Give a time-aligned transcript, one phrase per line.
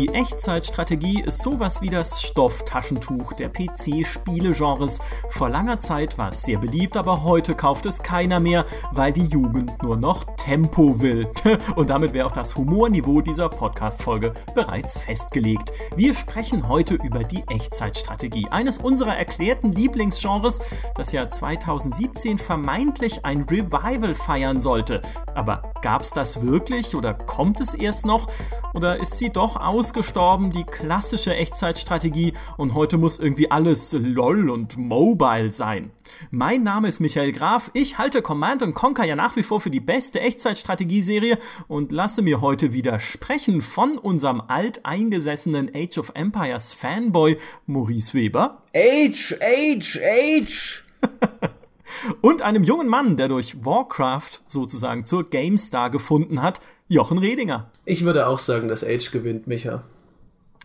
[0.00, 4.98] Die Echtzeitstrategie ist sowas wie das Stofftaschentuch der PC-Spiele-Genres.
[5.28, 9.26] Vor langer Zeit war es sehr beliebt, aber heute kauft es keiner mehr, weil die
[9.26, 11.28] Jugend nur noch Tempo will.
[11.76, 15.72] Und damit wäre auch das Humorniveau dieser Podcast-Folge bereits festgelegt.
[15.94, 20.60] Wir sprechen heute über die Echtzeitstrategie, eines unserer erklärten Lieblingsgenres,
[20.96, 25.02] das ja 2017 vermeintlich ein Revival feiern sollte.
[25.34, 28.26] Aber gab es das wirklich oder kommt es erst noch?
[28.74, 34.50] Oder ist sie doch aus ausgestorben, die klassische Echtzeitstrategie und heute muss irgendwie alles LOL
[34.50, 35.90] und Mobile sein.
[36.30, 39.80] Mein Name ist Michael Graf, ich halte Command Conquer ja nach wie vor für die
[39.80, 41.38] beste Echtzeitstrategieserie
[41.68, 47.36] und lasse mir heute widersprechen von unserem alteingesessenen Age of Empires Fanboy
[47.66, 48.62] Maurice Weber.
[48.74, 50.84] Age, Age, Age!
[52.20, 57.70] und einem jungen Mann, der durch Warcraft sozusagen zur GameStar gefunden hat, Jochen Redinger.
[57.84, 59.84] Ich würde auch sagen, dass Age gewinnt, Micha.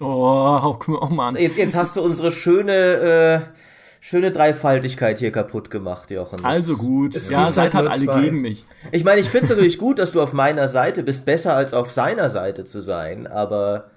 [0.01, 1.35] Oh, oh Mann.
[1.37, 3.39] Jetzt, jetzt hast du unsere schöne, äh,
[4.05, 6.37] schöne Dreifaltigkeit hier kaputt gemacht, Jochen.
[6.37, 7.15] Das also gut.
[7.29, 8.21] Ja, seid halt, alle zwei.
[8.21, 8.63] gegen mich.
[8.91, 11.73] Ich meine, ich finde es natürlich gut, dass du auf meiner Seite bist, besser als
[11.73, 13.89] auf seiner Seite zu sein, aber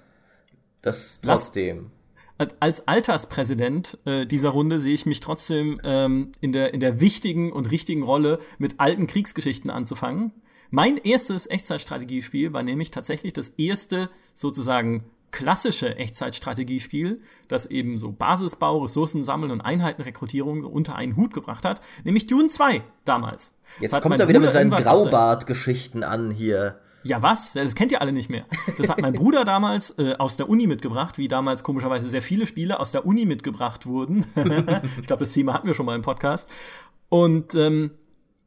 [0.81, 1.91] das trotzdem.
[2.39, 7.01] Lass als Alterspräsident äh, dieser Runde sehe ich mich trotzdem ähm, in, der, in der
[7.01, 10.31] wichtigen und richtigen Rolle, mit alten Kriegsgeschichten anzufangen.
[10.71, 18.79] Mein erstes Echtzeitstrategiespiel war nämlich tatsächlich das erste sozusagen klassische Echtzeitstrategiespiel, das eben so Basisbau,
[18.79, 23.55] Ressourcen sammeln und Einheitenrekrutierung unter einen Hut gebracht hat, nämlich Dune 2 damals.
[23.79, 26.79] Jetzt kommt er wieder mit seinen Graubart-Geschichten an hier.
[27.03, 27.53] Ja, was?
[27.53, 28.43] Das kennt ihr alle nicht mehr.
[28.77, 32.45] Das hat mein Bruder damals äh, aus der Uni mitgebracht, wie damals komischerweise sehr viele
[32.45, 34.25] Spiele aus der Uni mitgebracht wurden.
[34.99, 36.49] ich glaube, das Thema hatten wir schon mal im Podcast.
[37.07, 37.91] Und ähm,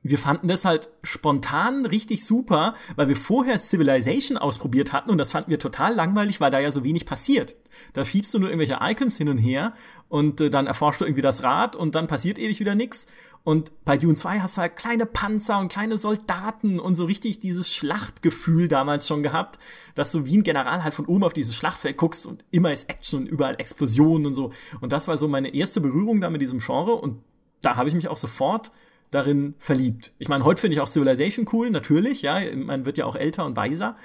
[0.02, 5.30] wir fanden das halt spontan richtig super, weil wir vorher Civilization ausprobiert hatten und das
[5.30, 7.54] fanden wir total langweilig, weil da ja so wenig passiert.
[7.92, 9.74] Da schiebst du nur irgendwelche Icons hin und her
[10.08, 13.06] und äh, dann erforschst du irgendwie das Rad und dann passiert ewig wieder nix.
[13.44, 17.40] Und bei Dune 2 hast du halt kleine Panzer und kleine Soldaten und so richtig
[17.40, 19.58] dieses Schlachtgefühl damals schon gehabt,
[19.94, 22.88] dass du wie ein General halt von oben auf dieses Schlachtfeld guckst und immer ist
[22.88, 24.52] Action und überall Explosionen und so.
[24.80, 27.22] Und das war so meine erste Berührung da mit diesem Genre und
[27.62, 28.72] da habe ich mich auch sofort
[29.12, 30.12] darin verliebt.
[30.18, 33.44] Ich meine, heute finde ich auch Civilization cool, natürlich, ja, man wird ja auch älter
[33.44, 33.96] und weiser,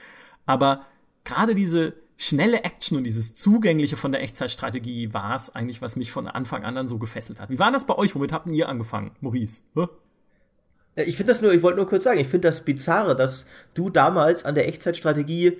[0.45, 0.85] aber
[1.23, 6.11] gerade diese schnelle Action und dieses Zugängliche von der Echtzeitstrategie war es eigentlich, was mich
[6.11, 7.49] von Anfang an dann so gefesselt hat.
[7.49, 8.15] Wie war das bei euch?
[8.15, 9.61] Womit habt ihr angefangen, Maurice?
[9.75, 9.87] Huh?
[10.95, 13.45] Ich finde das nur, ich wollte nur kurz sagen, ich finde das bizarre, dass
[13.75, 15.57] du damals an der Echtzeitstrategie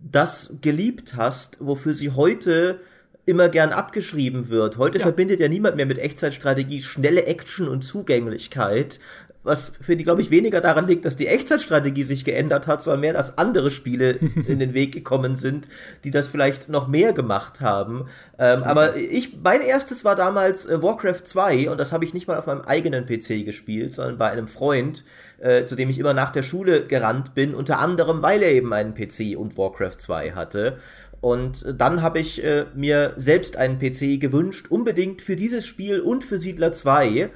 [0.00, 2.80] das geliebt hast, wofür sie heute
[3.26, 4.78] immer gern abgeschrieben wird.
[4.78, 5.04] Heute ja.
[5.04, 9.00] verbindet ja niemand mehr mit Echtzeitstrategie schnelle Action und Zugänglichkeit,
[9.46, 13.00] was für die, glaube ich, weniger daran liegt, dass die Echtzeitstrategie sich geändert hat, sondern
[13.00, 14.10] mehr, dass andere Spiele
[14.48, 15.68] in den Weg gekommen sind,
[16.04, 18.08] die das vielleicht noch mehr gemacht haben.
[18.38, 18.68] Ähm, okay.
[18.68, 22.38] Aber ich, mein erstes war damals äh, Warcraft 2 und das habe ich nicht mal
[22.38, 25.04] auf meinem eigenen PC gespielt, sondern bei einem Freund,
[25.38, 28.72] äh, zu dem ich immer nach der Schule gerannt bin, unter anderem, weil er eben
[28.72, 30.78] einen PC und Warcraft 2 hatte.
[31.26, 36.22] Und dann habe ich äh, mir selbst einen PC gewünscht, unbedingt für dieses Spiel und
[36.22, 37.30] für Siedler 2.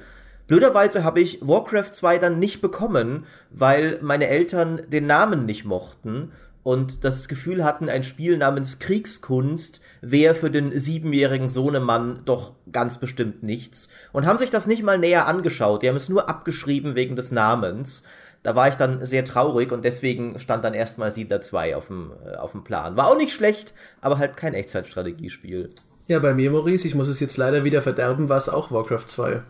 [0.47, 6.31] Blöderweise habe ich Warcraft 2 dann nicht bekommen, weil meine Eltern den Namen nicht mochten
[6.63, 12.97] und das Gefühl hatten, ein Spiel namens Kriegskunst wäre für den siebenjährigen Sohnemann doch ganz
[12.97, 15.83] bestimmt nichts und haben sich das nicht mal näher angeschaut.
[15.83, 18.03] Die haben es nur abgeschrieben wegen des Namens.
[18.43, 22.11] Da war ich dann sehr traurig und deswegen stand dann erstmal Siedler 2 auf dem,
[22.25, 22.95] äh, auf dem Plan.
[22.97, 25.69] War auch nicht schlecht, aber halt kein Echtzeitstrategiespiel.
[26.07, 29.05] Ja, bei mir, Maurice, ich muss es jetzt leider wieder verderben, war es auch Warcraft
[29.07, 29.41] 2.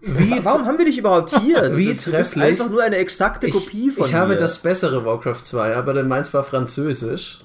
[0.00, 1.76] Wie, Warum haben wir dich überhaupt hier?
[1.76, 2.42] Wie das, trefflich.
[2.44, 4.18] einfach nur eine exakte Kopie von Ich mir.
[4.18, 7.44] habe das bessere Warcraft 2, aber denn meins war französisch.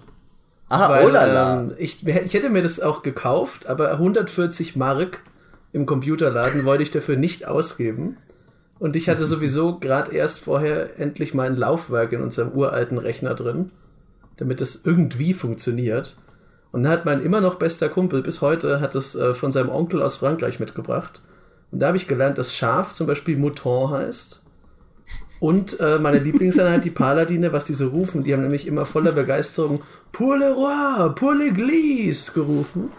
[0.70, 1.60] Ah, weil, oh lala.
[1.62, 5.22] Ähm, ich, ich hätte mir das auch gekauft, aber 140 Mark
[5.72, 8.18] im Computerladen wollte ich dafür nicht ausgeben.
[8.80, 13.34] Und ich hatte sowieso gerade erst vorher endlich mal ein Laufwerk in unserem uralten Rechner
[13.34, 13.72] drin,
[14.38, 16.18] damit es irgendwie funktioniert.
[16.72, 19.70] Und dann hat mein immer noch bester Kumpel bis heute hat es äh, von seinem
[19.70, 21.22] Onkel aus Frankreich mitgebracht.
[21.72, 24.44] Und da habe ich gelernt, dass Schaf zum Beispiel Mouton heißt.
[25.40, 29.82] Und äh, meine Lieblingseinheit, die Paladine, was diese rufen, die haben nämlich immer voller Begeisterung
[30.12, 32.90] Pour le roi, pour l'église gerufen.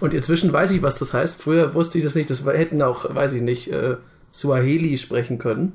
[0.00, 1.40] Und inzwischen weiß ich, was das heißt.
[1.40, 2.30] Früher wusste ich das nicht.
[2.30, 3.96] Das hätten auch, weiß ich nicht, äh,
[4.32, 5.72] Swahili sprechen können.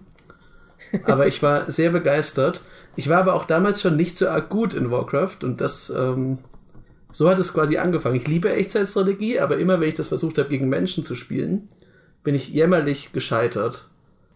[1.06, 2.64] Aber ich war sehr begeistert.
[2.96, 6.40] Ich war aber auch damals schon nicht so arg gut in Warcraft und das, ähm,
[7.12, 8.16] so hat es quasi angefangen.
[8.16, 11.70] Ich liebe Echtzeitstrategie, aber immer wenn ich das versucht habe, gegen Menschen zu spielen,
[12.24, 13.90] bin ich jämmerlich gescheitert.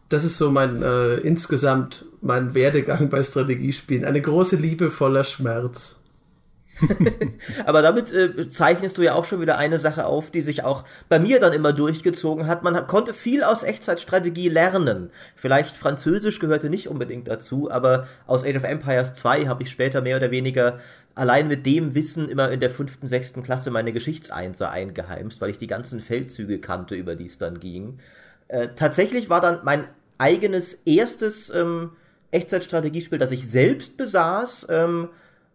[0.09, 4.05] Das ist so mein, äh, insgesamt mein Werdegang bei Strategiespielen.
[4.05, 5.96] Eine große Liebe voller Schmerz.
[7.65, 10.83] Aber damit äh, zeichnest du ja auch schon wieder eine Sache auf, die sich auch
[11.09, 12.63] bei mir dann immer durchgezogen hat.
[12.63, 15.09] Man konnte viel aus Echtzeitstrategie lernen.
[15.35, 20.01] Vielleicht Französisch gehörte nicht unbedingt dazu, aber aus Age of Empires 2 habe ich später
[20.01, 20.79] mehr oder weniger
[21.15, 25.57] allein mit dem Wissen immer in der fünften, sechsten Klasse meine Geschichtseinser eingeheimst, weil ich
[25.57, 27.99] die ganzen Feldzüge kannte, über die es dann ging.
[28.47, 29.85] Äh, tatsächlich war dann mein
[30.19, 31.91] eigenes erstes ähm,
[32.31, 35.09] Echtzeitstrategiespiel, das ich selbst besaß, ähm,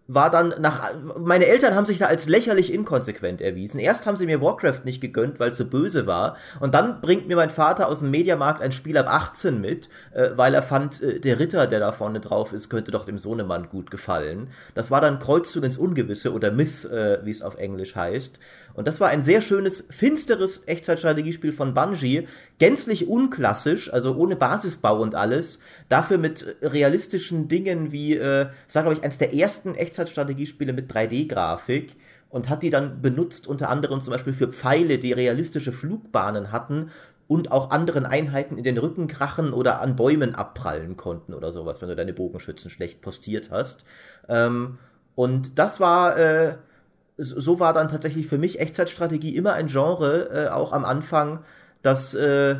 [0.09, 0.93] war dann nach.
[1.19, 3.79] Meine Eltern haben sich da als lächerlich inkonsequent erwiesen.
[3.79, 6.37] Erst haben sie mir Warcraft nicht gegönnt, weil es so böse war.
[6.61, 10.31] Und dann bringt mir mein Vater aus dem Mediamarkt ein Spiel ab 18 mit, äh,
[10.35, 13.69] weil er fand, äh, der Ritter, der da vorne drauf ist, könnte doch dem Sohnemann
[13.69, 14.49] gut gefallen.
[14.75, 18.39] Das war dann Kreuzzug ins Ungewisse oder Myth, äh, wie es auf Englisch heißt.
[18.75, 22.27] Und das war ein sehr schönes, finsteres Echtzeitstrategiespiel von Bungie.
[22.63, 25.59] Gänzlich unklassisch, also ohne Basisbau und alles.
[25.89, 31.97] Dafür mit realistischen Dingen wie, äh, war, glaube ich, eines der ersten Echtzeitstrategiespiele mit 3D-Grafik
[32.31, 36.93] und hat die dann benutzt, unter anderem zum Beispiel für Pfeile, die realistische Flugbahnen hatten
[37.27, 41.83] und auch anderen Einheiten in den Rücken krachen oder an Bäumen abprallen konnten oder sowas,
[41.83, 43.85] wenn du deine Bogenschützen schlecht postiert hast.
[44.29, 44.79] Ähm,
[45.17, 46.55] und das war, äh,
[47.17, 51.41] so war dann tatsächlich für mich Echtzeitstrategie immer ein Genre, äh, auch am Anfang,
[51.83, 52.57] das, äh,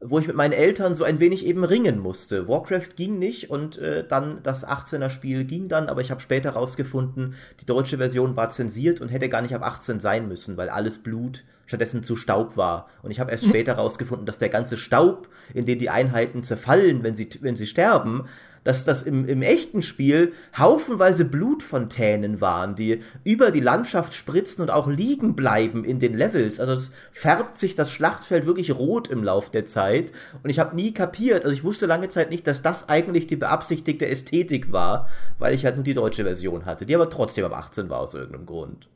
[0.00, 2.48] wo ich mit meinen Eltern so ein wenig eben ringen musste.
[2.48, 6.50] Warcraft ging nicht und äh, dann das 18er Spiel ging dann, aber ich habe später
[6.50, 10.68] rausgefunden, die deutsche Version war zensiert und hätte gar nicht ab 18 sein müssen, weil
[10.68, 12.88] alles Blut stattdessen zu Staub war.
[13.02, 17.02] Und ich habe erst später rausgefunden, dass der ganze Staub, in den die Einheiten zerfallen,
[17.02, 18.26] wenn sie, wenn sie sterben,
[18.66, 24.70] dass das im, im echten Spiel haufenweise Blutfontänen waren, die über die Landschaft spritzen und
[24.70, 26.58] auch liegen bleiben in den Levels.
[26.58, 30.10] Also es färbt sich das Schlachtfeld wirklich rot im Lauf der Zeit.
[30.42, 33.36] Und ich habe nie kapiert, also ich wusste lange Zeit nicht, dass das eigentlich die
[33.36, 35.08] beabsichtigte Ästhetik war,
[35.38, 38.14] weil ich halt nur die deutsche Version hatte, die aber trotzdem ab 18 war aus
[38.14, 38.88] irgendeinem Grund.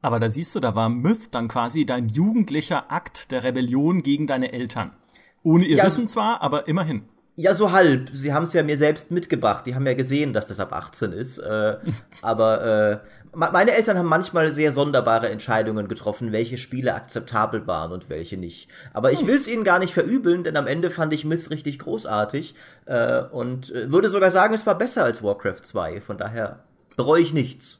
[0.00, 4.28] Aber da siehst du, da war Myth dann quasi dein jugendlicher Akt der Rebellion gegen
[4.28, 4.92] deine Eltern.
[5.42, 7.02] Ohne ihr ja, Wissen zwar, aber immerhin.
[7.40, 8.10] Ja, so halb.
[8.12, 9.64] Sie haben es ja mir selbst mitgebracht.
[9.64, 11.38] Die haben ja gesehen, dass das ab 18 ist.
[11.38, 11.76] Äh,
[12.20, 12.98] aber äh,
[13.32, 18.68] meine Eltern haben manchmal sehr sonderbare Entscheidungen getroffen, welche Spiele akzeptabel waren und welche nicht.
[18.92, 19.28] Aber ich hm.
[19.28, 22.56] will es ihnen gar nicht verübeln, denn am Ende fand ich Myth richtig großartig
[22.86, 26.00] äh, und äh, würde sogar sagen, es war besser als Warcraft 2.
[26.00, 26.64] Von daher
[26.96, 27.78] bereue ich nichts.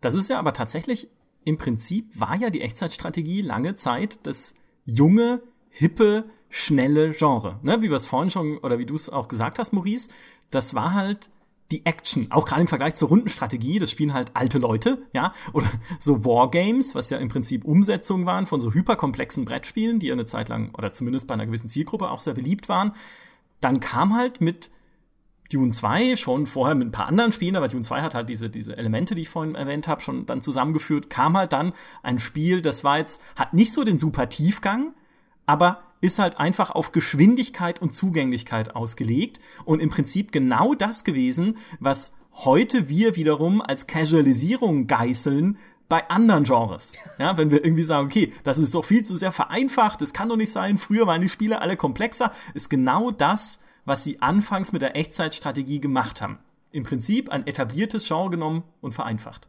[0.00, 1.08] Das ist ja aber tatsächlich,
[1.44, 7.58] im Prinzip war ja die Echtzeitstrategie lange Zeit das junge, hippe, schnelle Genre.
[7.62, 7.80] Ne?
[7.80, 10.10] Wie wir es vorhin schon, oder wie du es auch gesagt hast, Maurice,
[10.50, 11.30] das war halt
[11.70, 15.68] die Action, auch gerade im Vergleich zur Rundenstrategie, das spielen halt alte Leute, ja, oder
[16.00, 20.26] so Wargames, was ja im Prinzip Umsetzungen waren von so hyperkomplexen Brettspielen, die ja eine
[20.26, 22.92] Zeit lang, oder zumindest bei einer gewissen Zielgruppe auch sehr beliebt waren.
[23.60, 24.70] Dann kam halt mit
[25.52, 28.50] Dune 2 schon vorher mit ein paar anderen Spielen, aber Dune 2 hat halt diese,
[28.50, 31.72] diese Elemente, die ich vorhin erwähnt habe, schon dann zusammengeführt, kam halt dann
[32.02, 34.92] ein Spiel, das war jetzt, hat nicht so den super Tiefgang,
[35.46, 41.58] aber ist halt einfach auf Geschwindigkeit und Zugänglichkeit ausgelegt und im Prinzip genau das gewesen,
[41.78, 45.58] was heute wir wiederum als Casualisierung geißeln
[45.88, 46.94] bei anderen Genres.
[47.18, 50.28] Ja, wenn wir irgendwie sagen, okay, das ist doch viel zu sehr vereinfacht, das kann
[50.28, 54.72] doch nicht sein, früher waren die Spiele alle komplexer, ist genau das, was sie anfangs
[54.72, 56.38] mit der Echtzeitstrategie gemacht haben.
[56.70, 59.48] Im Prinzip ein etabliertes Genre genommen und vereinfacht.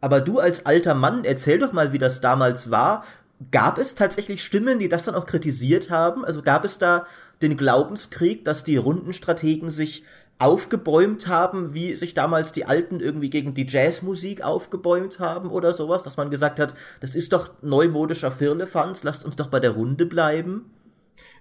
[0.00, 3.04] Aber du als alter Mann, erzähl doch mal, wie das damals war
[3.50, 6.24] gab es tatsächlich Stimmen, die das dann auch kritisiert haben?
[6.24, 7.06] Also gab es da
[7.42, 10.04] den Glaubenskrieg, dass die Rundenstrategen sich
[10.38, 16.02] aufgebäumt haben, wie sich damals die Alten irgendwie gegen die Jazzmusik aufgebäumt haben oder sowas,
[16.02, 20.06] dass man gesagt hat, das ist doch neumodischer Firlefanz, lasst uns doch bei der Runde
[20.06, 20.70] bleiben?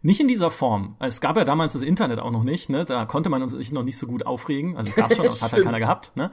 [0.03, 0.95] Nicht in dieser Form.
[0.99, 2.85] Es gab ja damals das Internet auch noch nicht, ne?
[2.85, 4.77] Da konnte man sich noch nicht so gut aufregen.
[4.77, 6.31] Also es gab schon, aber es hat ja keiner gehabt, ne?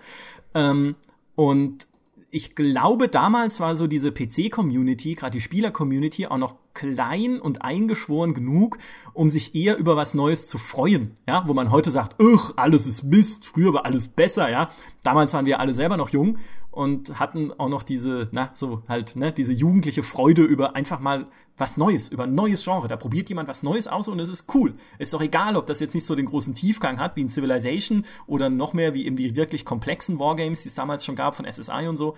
[0.55, 0.97] Ähm,
[1.37, 1.88] und
[2.30, 8.34] ich glaube, damals war so diese PC-Community, gerade die Spieler-Community, auch noch klein und eingeschworen
[8.34, 8.78] genug,
[9.12, 11.12] um sich eher über was Neues zu freuen.
[11.26, 14.68] Ja, wo man heute sagt, ugh, alles ist Mist, früher war alles besser, ja.
[15.02, 16.38] Damals waren wir alle selber noch jung
[16.70, 21.26] und hatten auch noch diese, na, so halt, ne, diese jugendliche Freude über einfach mal
[21.56, 22.86] was Neues, über ein neues Genre.
[22.86, 24.74] Da probiert jemand was Neues aus und es ist cool.
[24.98, 28.04] Ist doch egal, ob das jetzt nicht so den großen Tiefgang hat wie in Civilization
[28.26, 31.50] oder noch mehr wie eben die wirklich komplexen Wargames, die es damals schon gab von
[31.50, 32.14] SSI und so.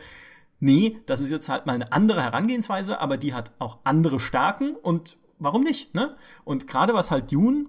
[0.64, 4.76] Nee, das ist jetzt halt mal eine andere Herangehensweise, aber die hat auch andere Stärken
[4.76, 6.14] und warum nicht, ne?
[6.44, 7.66] Und gerade was halt Dune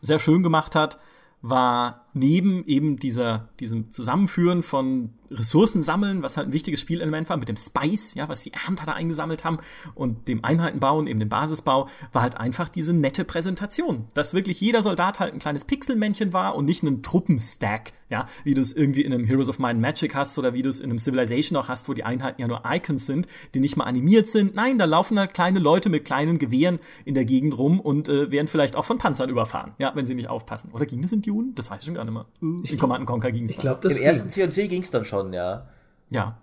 [0.00, 1.00] sehr schön gemacht hat,
[1.42, 7.36] war neben eben dieser, diesem Zusammenführen von Ressourcen sammeln, was halt ein wichtiges Spielelement war,
[7.36, 9.58] mit dem Spice, ja, was die Ernter da eingesammelt haben
[9.94, 14.82] und dem Einheitenbauen, eben dem Basisbau, war halt einfach diese nette Präsentation, dass wirklich jeder
[14.82, 19.02] Soldat halt ein kleines Pixelmännchen war und nicht ein Truppenstack, ja, wie du es irgendwie
[19.02, 21.56] in einem Heroes of Might and Magic hast oder wie du es in einem Civilization
[21.56, 24.56] auch hast, wo die Einheiten ja nur Icons sind, die nicht mal animiert sind.
[24.56, 28.32] Nein, da laufen halt kleine Leute mit kleinen Gewehren in der Gegend rum und äh,
[28.32, 30.72] werden vielleicht auch von Panzern überfahren, ja, wenn sie nicht aufpassen.
[30.72, 31.52] Oder ging das in Dune?
[31.54, 32.26] Das weiß ich schon gar nicht mehr.
[32.40, 34.06] In Command Conquer ging es Ich glaube, das Im ging.
[34.06, 35.68] ersten CNC ging es dann schon, ja.
[36.10, 36.38] Ja.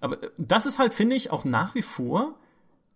[0.00, 2.34] Aber äh, das ist halt, finde ich, auch nach wie vor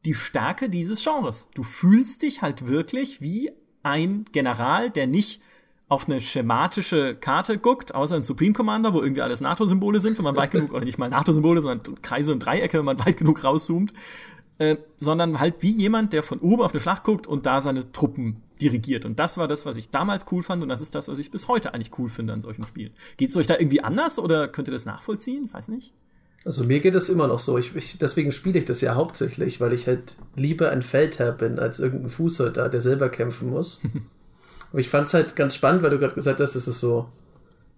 [0.05, 1.49] die Stärke dieses Genres.
[1.55, 5.43] Du fühlst dich halt wirklich wie ein General, der nicht
[5.89, 10.25] auf eine schematische Karte guckt, außer ein Supreme Commander, wo irgendwie alles NATO-Symbole sind, wenn
[10.25, 13.43] man weit genug, oder nicht mal NATO-Symbole, sondern Kreise und Dreiecke, wenn man weit genug
[13.43, 13.93] rauszoomt,
[14.61, 17.93] äh, sondern halt wie jemand, der von oben auf eine Schlacht guckt und da seine
[17.93, 19.07] Truppen dirigiert.
[19.07, 21.31] Und das war das, was ich damals cool fand und das ist das, was ich
[21.31, 22.93] bis heute eigentlich cool finde an solchen Spielen.
[23.17, 25.47] Geht es euch da irgendwie anders oder könnt ihr das nachvollziehen?
[25.47, 25.95] Ich weiß nicht.
[26.45, 27.57] Also mir geht es immer noch so.
[27.57, 31.59] Ich, ich, deswegen spiele ich das ja hauptsächlich, weil ich halt lieber ein Feldherr bin
[31.59, 33.81] als irgendein Fußsoldat, der selber kämpfen muss.
[34.73, 37.09] Aber ich fand es halt ganz spannend, weil du gerade gesagt hast, es ist so,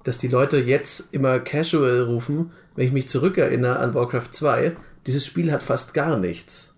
[0.02, 4.76] dass die Leute jetzt immer casual rufen, wenn ich mich zurückerinnere an Warcraft 2.
[5.06, 6.71] Dieses Spiel hat fast gar nichts.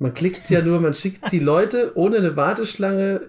[0.00, 3.20] Man klickt ja nur, man schickt die Leute ohne eine Warteschlange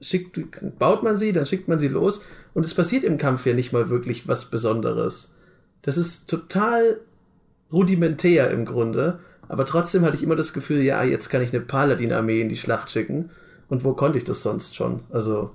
[0.00, 3.52] schickt, baut man sie, dann schickt man sie los und es passiert im Kampf ja
[3.52, 5.34] nicht mal wirklich was Besonderes.
[5.82, 7.00] Das ist total
[7.72, 9.18] rudimentär im Grunde,
[9.48, 12.56] aber trotzdem hatte ich immer das Gefühl, ja, jetzt kann ich eine Paladin-Armee in die
[12.56, 13.30] Schlacht schicken.
[13.68, 15.00] Und wo konnte ich das sonst schon?
[15.10, 15.50] Also,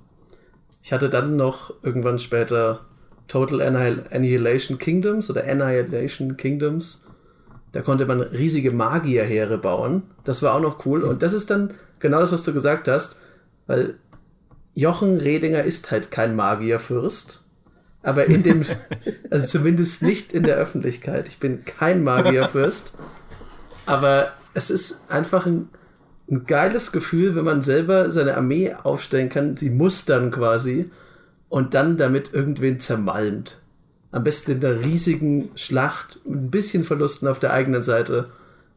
[0.82, 2.84] ich hatte dann noch irgendwann später
[3.26, 7.05] Total Annihilation Kingdoms oder Annihilation Kingdoms.
[7.72, 10.02] Da konnte man riesige Magierheere bauen.
[10.24, 11.02] Das war auch noch cool.
[11.02, 13.20] Und das ist dann genau das, was du gesagt hast,
[13.66, 13.94] weil
[14.74, 17.44] Jochen Redinger ist halt kein Magierfürst.
[18.02, 18.64] Aber in dem,
[19.30, 21.28] also zumindest nicht in der Öffentlichkeit.
[21.28, 22.94] Ich bin kein Magierfürst.
[23.86, 25.68] Aber es ist einfach ein,
[26.30, 30.90] ein geiles Gefühl, wenn man selber seine Armee aufstellen kann, sie mustern quasi
[31.48, 33.60] und dann damit irgendwen zermalmt.
[34.16, 38.30] Am besten in einer riesigen Schlacht mit ein bisschen Verlusten auf der eigenen Seite.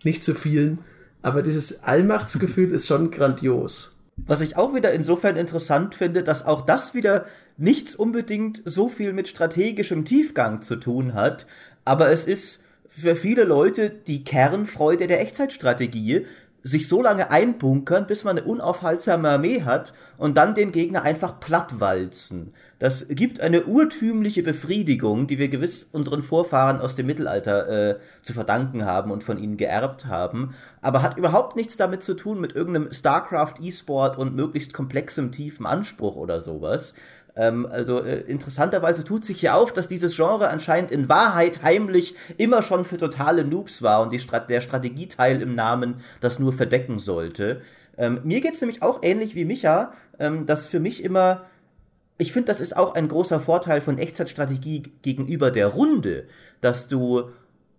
[0.03, 0.79] Nicht zu vielen.
[1.21, 3.95] Aber dieses Allmachtsgefühl ist schon grandios.
[4.17, 7.23] Was ich auch wieder insofern interessant finde, dass auch das wieder
[7.55, 11.45] nichts unbedingt so viel mit strategischem Tiefgang zu tun hat,
[11.85, 16.25] aber es ist für viele Leute die Kernfreude der Echtzeitstrategie,
[16.63, 21.39] sich so lange einbunkern, bis man eine unaufhaltsame Armee hat und dann den Gegner einfach
[21.39, 22.53] plattwalzen.
[22.79, 28.33] Das gibt eine urtümliche Befriedigung, die wir gewiss unseren Vorfahren aus dem Mittelalter äh, zu
[28.33, 32.55] verdanken haben und von ihnen geerbt haben, aber hat überhaupt nichts damit zu tun mit
[32.55, 36.93] irgendeinem StarCraft E-Sport und möglichst komplexem, tiefen Anspruch oder sowas,
[37.35, 42.15] ähm, also äh, interessanterweise tut sich hier auf, dass dieses Genre anscheinend in Wahrheit heimlich
[42.37, 46.99] immer schon für totale Noobs war und Strat der Strategieteil im Namen das nur verdecken
[46.99, 47.61] sollte.
[47.97, 51.45] Ähm, mir geht's nämlich auch ähnlich wie Micha, ähm, dass für mich immer
[52.19, 56.27] ich finde, das ist auch ein großer Vorteil von Echtzeitstrategie gegenüber der Runde,
[56.59, 57.29] dass du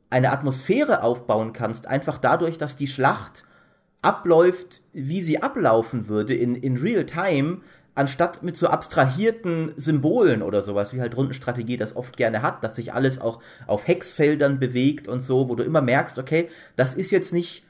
[0.09, 3.45] eine Atmosphäre aufbauen kannst, einfach dadurch, dass die Schlacht
[4.01, 7.61] abläuft, wie sie ablaufen würde in, in Real Time,
[7.95, 12.77] anstatt mit so abstrahierten Symbolen oder sowas, wie halt Rundenstrategie das oft gerne hat, dass
[12.77, 17.11] sich alles auch auf Hexfeldern bewegt und so, wo du immer merkst, okay, das ist
[17.11, 17.63] jetzt nicht,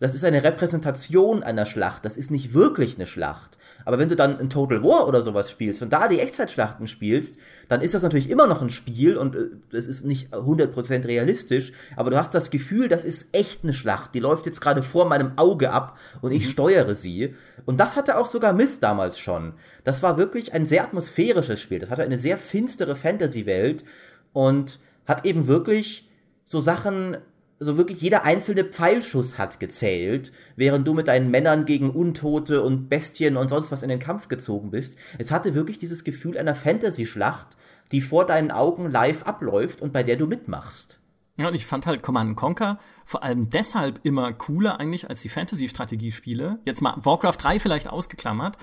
[0.00, 3.58] das ist eine Repräsentation einer Schlacht, das ist nicht wirklich eine Schlacht.
[3.86, 7.38] Aber wenn du dann ein Total War oder sowas spielst und da die Echtzeitschlachten spielst,
[7.68, 9.36] dann ist das natürlich immer noch ein Spiel und
[9.72, 13.72] es äh, ist nicht 100% realistisch, aber du hast das Gefühl, das ist echt eine
[13.72, 16.50] Schlacht, die läuft jetzt gerade vor meinem Auge ab und ich mhm.
[16.50, 17.36] steuere sie.
[17.64, 19.54] Und das hatte auch sogar Myth damals schon.
[19.84, 21.78] Das war wirklich ein sehr atmosphärisches Spiel.
[21.78, 23.84] Das hatte eine sehr finstere Fantasy-Welt
[24.32, 26.10] und hat eben wirklich
[26.44, 27.18] so Sachen
[27.58, 32.88] so wirklich jeder einzelne Pfeilschuss hat gezählt, während du mit deinen Männern gegen Untote und
[32.88, 34.96] Bestien und sonst was in den Kampf gezogen bist.
[35.18, 37.56] Es hatte wirklich dieses Gefühl einer Fantasy-Schlacht,
[37.92, 40.98] die vor deinen Augen live abläuft und bei der du mitmachst.
[41.38, 45.28] Ja, und ich fand halt Command Conquer vor allem deshalb immer cooler eigentlich als die
[45.28, 46.58] Fantasy-Strategiespiele.
[46.64, 48.56] Jetzt mal Warcraft 3 vielleicht ausgeklammert.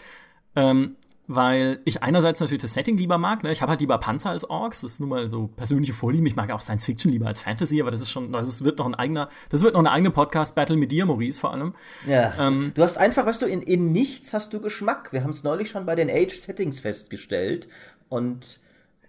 [0.55, 0.95] Ähm,
[1.27, 3.43] weil ich einerseits natürlich das Setting lieber mag.
[3.43, 3.51] Ne?
[3.51, 4.81] Ich habe halt lieber Panzer als Orks.
[4.81, 6.27] Das ist nun mal so persönliche Vorlieben.
[6.27, 8.79] Ich mag auch Science Fiction lieber als Fantasy, aber das ist schon, das ist, wird
[8.79, 11.75] noch ein eigener, das wird noch eine eigene Podcast-Battle mit dir, Maurice, vor allem.
[12.05, 12.33] Ja.
[12.39, 15.13] Ähm, du hast einfach, weißt du, in, in nichts hast du Geschmack.
[15.13, 17.69] Wir haben es neulich schon bei den Age-Settings festgestellt.
[18.09, 18.59] Und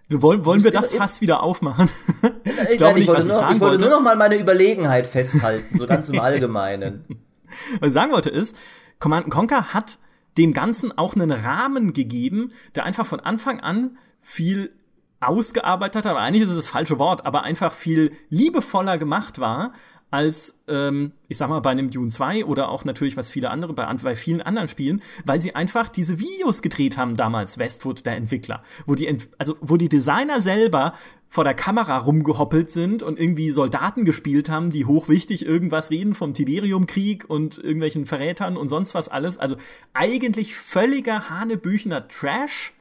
[0.08, 1.88] wir wollen, wollen wir das fast wieder aufmachen?
[2.70, 3.84] ich glaube nicht, was ich, sagen ich wollte.
[3.86, 7.04] nur noch mal meine Überlegenheit festhalten, so ganz im Allgemeinen.
[7.80, 8.60] was ich sagen wollte ist,
[9.00, 9.98] Command Conquer hat
[10.36, 14.72] dem Ganzen auch einen Rahmen gegeben, der einfach von Anfang an viel
[15.20, 19.72] ausgearbeitet, aber eigentlich ist es das falsche Wort, aber einfach viel liebevoller gemacht war
[20.14, 23.72] als, ähm, ich sag mal, bei einem Dune 2 oder auch natürlich, was viele andere,
[23.72, 28.14] bei, bei vielen anderen Spielen, weil sie einfach diese Videos gedreht haben damals, Westwood, der
[28.14, 30.94] Entwickler, wo die, Ent also, wo die Designer selber
[31.28, 36.32] vor der Kamera rumgehoppelt sind und irgendwie Soldaten gespielt haben, die hochwichtig irgendwas reden vom
[36.32, 39.36] Tiberiumkrieg und irgendwelchen Verrätern und sonst was alles.
[39.36, 39.56] Also
[39.94, 42.72] eigentlich völliger Hanebüchener Trash,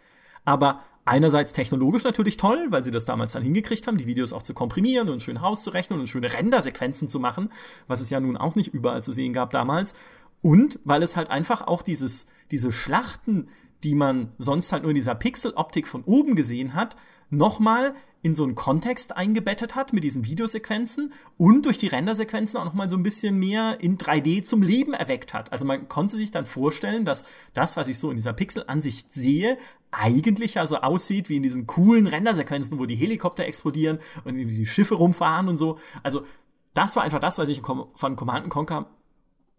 [0.45, 4.41] aber einerseits technologisch natürlich toll, weil sie das damals dann hingekriegt haben, die Videos auch
[4.41, 7.49] zu komprimieren und schön rauszurechnen und schöne Rendersequenzen zu machen,
[7.87, 9.93] was es ja nun auch nicht überall zu sehen gab damals.
[10.41, 13.47] Und weil es halt einfach auch dieses, diese Schlachten,
[13.83, 16.95] die man sonst halt nur in dieser Pixeloptik von oben gesehen hat,
[17.29, 22.63] nochmal in so einen Kontext eingebettet hat mit diesen Videosequenzen und durch die Rendersequenzen auch
[22.65, 25.51] nochmal so ein bisschen mehr in 3D zum Leben erweckt hat.
[25.51, 29.57] Also man konnte sich dann vorstellen, dass das, was ich so in dieser Pixelansicht sehe,
[29.91, 34.65] eigentlich ja so aussieht wie in diesen coolen Rendersequenzen, wo die Helikopter explodieren und die
[34.65, 35.77] Schiffe rumfahren und so.
[36.01, 36.25] Also
[36.73, 38.87] das war einfach das, was ich von Command Conquer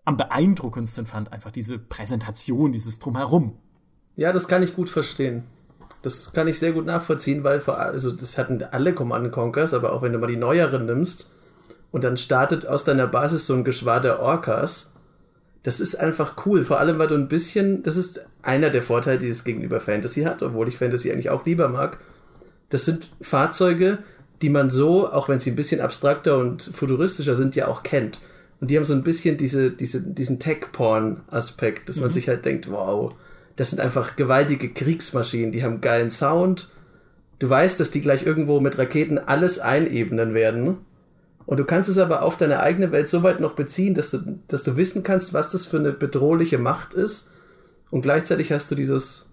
[0.06, 1.33] am beeindruckendsten fand.
[1.33, 3.59] Einfach diese Präsentation, dieses Drumherum.
[4.16, 5.44] Ja, das kann ich gut verstehen.
[6.05, 9.95] Das kann ich sehr gut nachvollziehen, weil vor, also das hatten alle Command Conquers, aber
[9.95, 11.33] auch wenn du mal die neueren nimmst
[11.93, 14.93] und dann startet aus deiner Basis so ein Geschwader Orcas,
[15.63, 19.17] das ist einfach cool, vor allem weil du ein bisschen, das ist einer der Vorteile,
[19.17, 21.97] die es gegenüber Fantasy hat, obwohl ich Fantasy eigentlich auch lieber mag.
[22.69, 24.01] Das sind Fahrzeuge,
[24.43, 28.21] die man so, auch wenn sie ein bisschen abstrakter und futuristischer sind, ja auch kennt.
[28.61, 32.13] Und die haben so ein bisschen diese, diese, diesen Tech-Porn-Aspekt, dass man mhm.
[32.13, 33.15] sich halt denkt, wow,
[33.57, 36.71] das sind einfach gewaltige Kriegsmaschinen, die haben geilen Sound.
[37.39, 40.79] Du weißt, dass die gleich irgendwo mit Raketen alles einebnen werden.
[41.47, 44.39] Und du kannst es aber auf deine eigene Welt so weit noch beziehen, dass du,
[44.49, 47.31] dass du wissen kannst, was das für eine bedrohliche Macht ist.
[47.91, 49.31] Und gleichzeitig hast du dieses,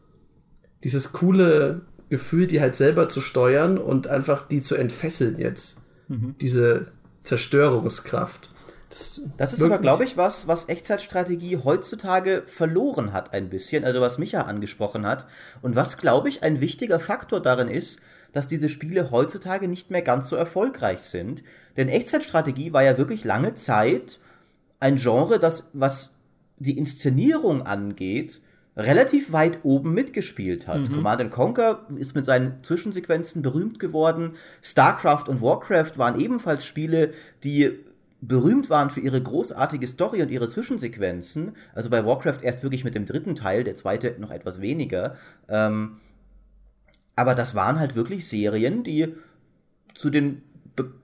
[0.83, 5.81] dieses coole Gefühl, die halt selber zu steuern und einfach die zu entfesseln jetzt.
[6.09, 6.35] Mhm.
[6.41, 6.87] Diese
[7.23, 8.49] Zerstörungskraft.
[8.91, 14.01] Das, das ist aber, glaube ich, was, was Echtzeitstrategie heutzutage verloren hat ein bisschen, also
[14.01, 15.25] was Micha angesprochen hat.
[15.61, 17.99] Und was, glaube ich, ein wichtiger Faktor darin ist,
[18.33, 21.43] dass diese Spiele heutzutage nicht mehr ganz so erfolgreich sind.
[21.77, 24.19] Denn Echtzeitstrategie war ja wirklich lange Zeit
[24.79, 26.15] ein Genre, das, was
[26.57, 28.41] die Inszenierung angeht,
[28.77, 30.81] relativ weit oben mitgespielt hat.
[30.81, 30.93] Mhm.
[30.95, 34.35] Command Conquer ist mit seinen Zwischensequenzen berühmt geworden.
[34.61, 37.13] StarCraft und Warcraft waren ebenfalls Spiele,
[37.43, 37.79] die
[38.21, 41.53] berühmt waren für ihre großartige Story und ihre Zwischensequenzen.
[41.73, 45.15] Also bei Warcraft erst wirklich mit dem dritten Teil, der zweite noch etwas weniger.
[45.49, 45.97] Ähm,
[47.15, 49.15] aber das waren halt wirklich Serien, die
[49.93, 50.43] zu den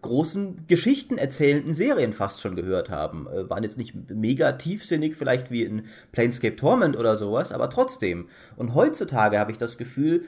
[0.01, 3.27] großen Geschichten erzählenden Serien fast schon gehört haben.
[3.27, 8.29] Äh, waren jetzt nicht mega tiefsinnig, vielleicht wie in Planescape Torment oder sowas, aber trotzdem.
[8.55, 10.25] Und heutzutage habe ich das Gefühl,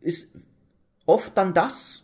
[0.00, 0.34] ist
[1.06, 2.01] oft dann das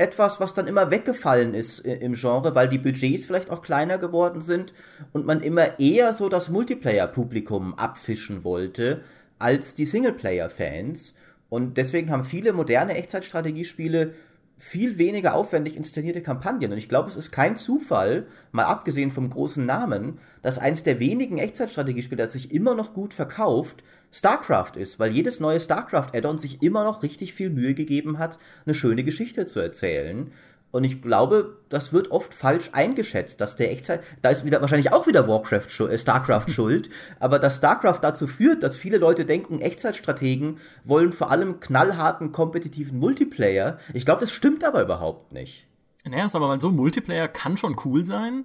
[0.00, 4.40] etwas, was dann immer weggefallen ist im Genre, weil die Budgets vielleicht auch kleiner geworden
[4.40, 4.72] sind
[5.12, 9.02] und man immer eher so das Multiplayer-Publikum abfischen wollte
[9.38, 11.14] als die Singleplayer-Fans.
[11.50, 14.14] Und deswegen haben viele moderne Echtzeitstrategiespiele
[14.56, 16.72] viel weniger aufwendig inszenierte Kampagnen.
[16.72, 20.98] Und ich glaube, es ist kein Zufall, mal abgesehen vom großen Namen, dass eins der
[20.98, 26.62] wenigen Echtzeitstrategiespiele, das sich immer noch gut verkauft, StarCraft ist, weil jedes neue StarCraft-Add-on sich
[26.62, 30.32] immer noch richtig viel Mühe gegeben hat, eine schöne Geschichte zu erzählen.
[30.72, 34.92] Und ich glaube, das wird oft falsch eingeschätzt, dass der Echtzeit, da ist wieder wahrscheinlich
[34.92, 39.60] auch wieder Warcraft, äh, Starcraft schuld, aber dass Starcraft dazu führt, dass viele Leute denken,
[39.60, 43.78] Echtzeitstrategen wollen vor allem knallharten kompetitiven Multiplayer.
[43.94, 45.66] Ich glaube, das stimmt aber überhaupt nicht.
[46.04, 48.44] Naja, aber mal so, Multiplayer kann schon cool sein,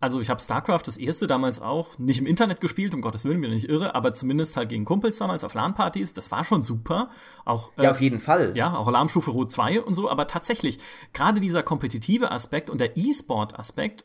[0.00, 3.40] also ich habe StarCraft das erste damals auch nicht im Internet gespielt, um Gottes Willen,
[3.40, 6.62] bin ich nicht irre, aber zumindest halt gegen Kumpels damals auf LAN-Partys, das war schon
[6.62, 7.10] super.
[7.44, 8.52] Auch, äh, ja, auf jeden Fall.
[8.54, 10.78] Ja, auch Alarmstufe Rot 2 und so, aber tatsächlich,
[11.12, 14.04] gerade dieser kompetitive Aspekt und der E-Sport-Aspekt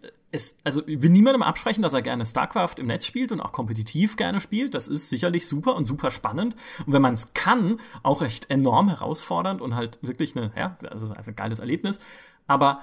[0.63, 4.15] also ich will niemandem absprechen, dass er gerne StarCraft im Netz spielt und auch kompetitiv
[4.15, 4.75] gerne spielt.
[4.75, 6.55] Das ist sicherlich super und super spannend.
[6.85, 11.13] Und wenn man es kann, auch recht enorm herausfordernd und halt wirklich eine, ja, also
[11.13, 11.99] ein geiles Erlebnis.
[12.47, 12.81] Aber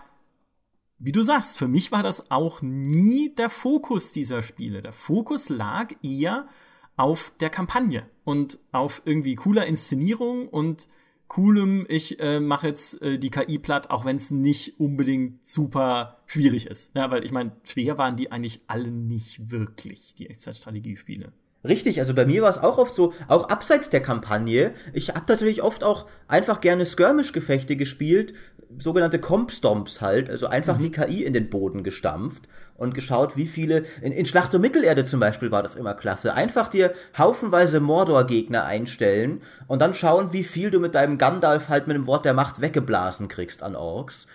[0.98, 4.80] wie du sagst, für mich war das auch nie der Fokus dieser Spiele.
[4.80, 6.48] Der Fokus lag eher
[6.96, 10.88] auf der Kampagne und auf irgendwie cooler Inszenierung und
[11.28, 16.18] coolem, ich äh, mache jetzt äh, die KI platt, auch wenn es nicht unbedingt super
[16.26, 16.92] schwierig ist.
[16.94, 21.32] Ja, weil ich meine, schwer waren die eigentlich alle nicht wirklich, die Echtzeitstrategiespiele.
[21.68, 24.72] Richtig, also bei mir war es auch oft so, auch abseits der Kampagne.
[24.92, 28.34] Ich habe tatsächlich oft auch einfach gerne Skirmish-Gefechte gespielt,
[28.78, 30.82] sogenannte Comp-Stomps halt, also einfach mhm.
[30.82, 35.04] die KI in den Boden gestampft und geschaut, wie viele, in, in Schlacht um Mittelerde
[35.04, 40.44] zum Beispiel war das immer klasse, einfach dir haufenweise Mordor-Gegner einstellen und dann schauen, wie
[40.44, 44.26] viel du mit deinem Gandalf halt mit dem Wort der Macht weggeblasen kriegst an Orks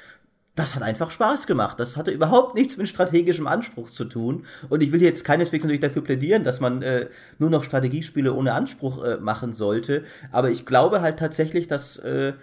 [0.62, 1.80] das hat einfach Spaß gemacht.
[1.80, 4.45] Das hatte überhaupt nichts mit strategischem Anspruch zu tun.
[4.69, 7.08] Und ich will jetzt keineswegs natürlich dafür plädieren, dass man äh,
[7.39, 10.04] nur noch Strategiespiele ohne Anspruch äh, machen sollte.
[10.32, 12.34] Aber ich glaube halt tatsächlich, dass äh,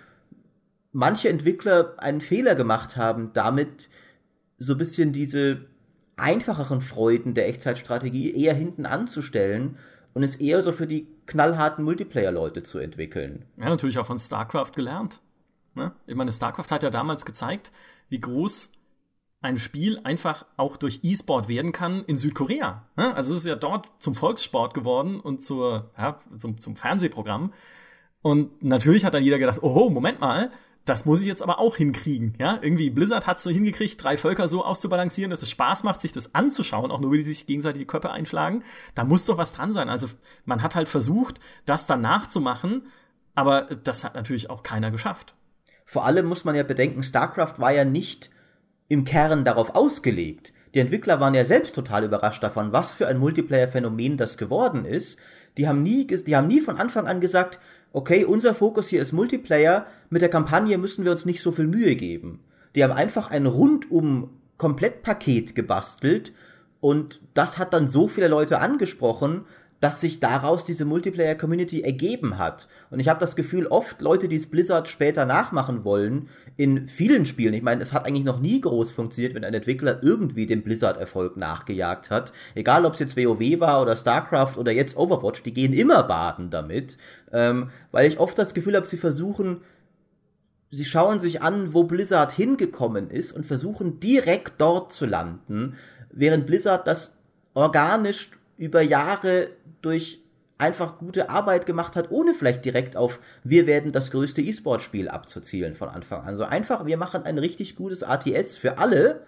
[0.93, 3.89] manche Entwickler einen Fehler gemacht haben, damit
[4.59, 5.59] so ein bisschen diese
[6.17, 9.79] einfacheren Freuden der Echtzeitstrategie eher hinten anzustellen
[10.15, 13.45] und es eher so für die knallharten Multiplayer-Leute zu entwickeln.
[13.57, 15.21] Ja, natürlich auch von StarCraft gelernt.
[15.79, 15.93] Ne?
[16.07, 17.71] Ich meine, StarCraft hat ja damals gezeigt,
[18.09, 18.73] wie groß
[19.41, 22.85] ein Spiel einfach auch durch E-Sport werden kann in Südkorea.
[22.97, 23.15] Ne?
[23.15, 27.53] Also es ist ja dort zum Volkssport geworden und zur, ja, zum, zum Fernsehprogramm.
[28.21, 30.51] Und natürlich hat dann jeder gedacht, oh, Moment mal,
[30.85, 32.35] das muss ich jetzt aber auch hinkriegen.
[32.39, 36.01] Ja, irgendwie Blizzard hat es so hingekriegt, drei Völker so auszubalancieren, dass es Spaß macht,
[36.01, 38.65] sich das anzuschauen, auch nur wie die sich gegenseitig die Köpfe einschlagen.
[38.95, 39.89] Da muss doch was dran sein.
[39.89, 40.09] Also
[40.47, 42.87] man hat halt versucht, das dann nachzumachen,
[43.35, 45.37] aber das hat natürlich auch keiner geschafft.
[45.91, 48.29] Vor allem muss man ja bedenken, StarCraft war ja nicht
[48.89, 50.53] im Kern darauf ausgelegt.
[50.75, 55.19] Die Entwickler waren ja selbst total überrascht davon, was für ein Multiplayer-Phänomen das geworden ist.
[55.57, 57.59] Die haben nie, die haben nie von Anfang an gesagt,
[57.95, 61.67] okay, unser Fokus hier ist Multiplayer, mit der Kampagne müssen wir uns nicht so viel
[61.67, 62.41] Mühe geben.
[62.77, 66.35] Die haben einfach ein rundum Komplettpaket gebastelt
[66.81, 69.47] und das hat dann so viele Leute angesprochen,
[69.81, 72.69] dass sich daraus diese Multiplayer-Community ergeben hat.
[72.91, 77.27] Und ich habe das Gefühl, oft Leute, die es Blizzard später nachmachen wollen, in vielen
[77.27, 80.63] Spielen, ich meine, es hat eigentlich noch nie groß funktioniert, wenn ein Entwickler irgendwie den
[80.63, 82.33] Blizzard-Erfolg nachgejagt hat.
[82.57, 86.51] Egal, ob es jetzt WoW war oder StarCraft oder jetzt Overwatch, die gehen immer baden
[86.51, 86.99] damit.
[87.33, 89.61] Ähm, weil ich oft das Gefühl habe, sie versuchen,
[90.71, 95.77] sie schauen sich an, wo Blizzard hingekommen ist und versuchen direkt dort zu landen,
[96.11, 97.17] während Blizzard das
[97.55, 99.51] organisch über Jahre
[99.83, 100.21] durch
[100.59, 105.75] einfach gute Arbeit gemacht hat, ohne vielleicht direkt auf wir werden das größte E-Sport-Spiel abzuzielen
[105.75, 106.29] von Anfang an.
[106.29, 109.23] Also einfach, wir machen ein richtig gutes ATS für alle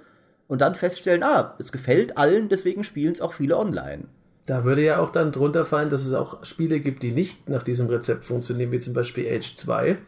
[0.48, 4.04] und dann feststellen, ah, es gefällt allen, deswegen spielen es auch viele online.
[4.46, 7.62] Da würde ja auch dann drunter fallen, dass es auch Spiele gibt, die nicht nach
[7.62, 9.98] diesem Rezept funktionieren, wie zum Beispiel Age 2.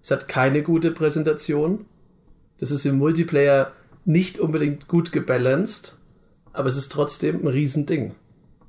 [0.00, 1.86] Es hat keine gute Präsentation.
[2.58, 3.72] Das ist im Multiplayer
[4.04, 5.98] nicht unbedingt gut gebalanced,
[6.52, 8.14] aber es ist trotzdem ein Riesending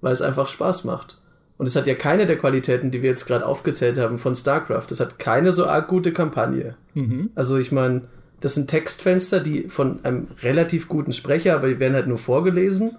[0.01, 1.19] weil es einfach Spaß macht.
[1.57, 4.87] Und es hat ja keine der Qualitäten, die wir jetzt gerade aufgezählt haben von StarCraft.
[4.89, 6.75] Es hat keine so arg gute Kampagne.
[6.95, 7.29] Mhm.
[7.35, 8.01] Also ich meine,
[8.39, 12.97] das sind Textfenster, die von einem relativ guten Sprecher, aber die werden halt nur vorgelesen.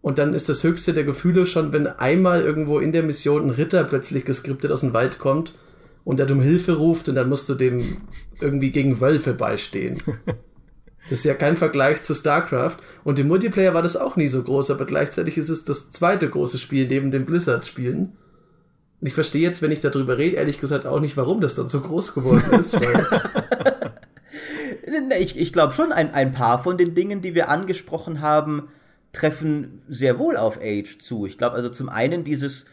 [0.00, 3.50] Und dann ist das höchste der Gefühle schon, wenn einmal irgendwo in der Mission ein
[3.50, 5.54] Ritter plötzlich geskriptet aus dem Wald kommt
[6.04, 7.82] und er um Hilfe ruft und dann musst du dem
[8.40, 9.98] irgendwie gegen Wölfe beistehen.
[11.10, 12.76] Das ist ja kein Vergleich zu StarCraft.
[13.04, 16.28] Und im Multiplayer war das auch nie so groß, aber gleichzeitig ist es das zweite
[16.28, 18.16] große Spiel neben den Blizzard-Spielen.
[19.00, 21.68] Und ich verstehe jetzt, wenn ich darüber rede, ehrlich gesagt auch nicht, warum das dann
[21.68, 22.74] so groß geworden ist.
[25.18, 28.68] ich ich glaube schon, ein, ein paar von den Dingen, die wir angesprochen haben,
[29.12, 31.26] treffen sehr wohl auf Age zu.
[31.26, 32.66] Ich glaube also zum einen dieses,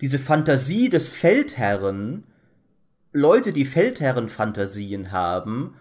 [0.00, 2.24] diese Fantasie des Feldherren,
[3.12, 5.74] Leute, die Feldherren-Fantasien haben,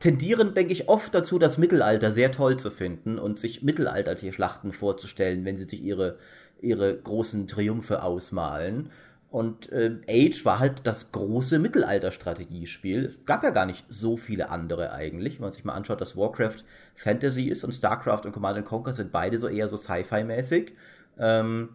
[0.00, 4.72] tendieren, denke ich, oft dazu, das Mittelalter sehr toll zu finden und sich mittelalterliche Schlachten
[4.72, 6.18] vorzustellen, wenn sie sich ihre,
[6.60, 8.90] ihre großen Triumphe ausmalen.
[9.30, 13.04] Und äh, Age war halt das große Mittelalter-Strategiespiel.
[13.06, 16.16] Es gab ja gar nicht so viele andere eigentlich, wenn man sich mal anschaut, dass
[16.16, 16.64] Warcraft
[16.94, 20.72] Fantasy ist und StarCraft und Command Conquer sind beide so eher so Sci-Fi-mäßig.
[21.18, 21.70] Ähm,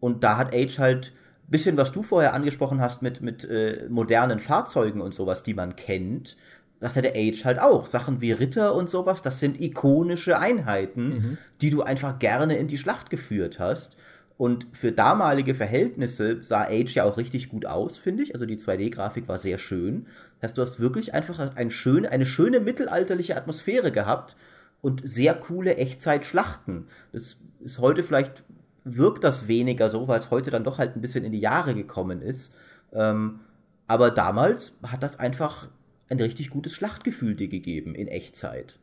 [0.00, 1.12] und da hat Age halt
[1.48, 5.76] bisschen, was du vorher angesprochen hast mit, mit äh, modernen Fahrzeugen und sowas, die man
[5.76, 6.36] kennt,
[6.80, 7.86] das hat der Age halt auch.
[7.86, 11.38] Sachen wie Ritter und sowas, das sind ikonische Einheiten, mhm.
[11.60, 13.96] die du einfach gerne in die Schlacht geführt hast.
[14.38, 18.34] Und für damalige Verhältnisse sah Age ja auch richtig gut aus, finde ich.
[18.34, 20.06] Also die 2D-Grafik war sehr schön.
[20.40, 24.36] Das heißt, du hast wirklich einfach ein schön, eine schöne mittelalterliche Atmosphäre gehabt
[24.82, 26.86] und sehr coole Echtzeit-Schlachten.
[27.12, 28.44] Das ist heute vielleicht,
[28.84, 31.74] wirkt das weniger so, weil es heute dann doch halt ein bisschen in die Jahre
[31.74, 32.54] gekommen ist.
[32.92, 33.40] Ähm,
[33.86, 35.68] aber damals hat das einfach
[36.08, 38.78] ein richtig gutes Schlachtgefühl dir gegeben in Echtzeit.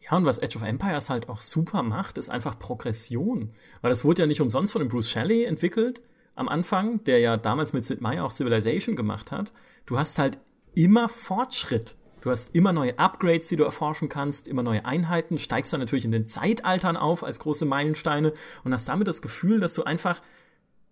[0.00, 3.50] Ja, und was Edge of Empires halt auch super macht, ist einfach Progression.
[3.80, 6.02] Weil das wurde ja nicht umsonst von dem Bruce Shelley entwickelt
[6.34, 9.52] am Anfang, der ja damals mit Sid Meier auch Civilization gemacht hat.
[9.86, 10.38] Du hast halt
[10.74, 11.96] immer Fortschritt.
[12.22, 16.04] Du hast immer neue Upgrades, die du erforschen kannst, immer neue Einheiten, steigst dann natürlich
[16.04, 20.22] in den Zeitaltern auf als große Meilensteine und hast damit das Gefühl, dass du einfach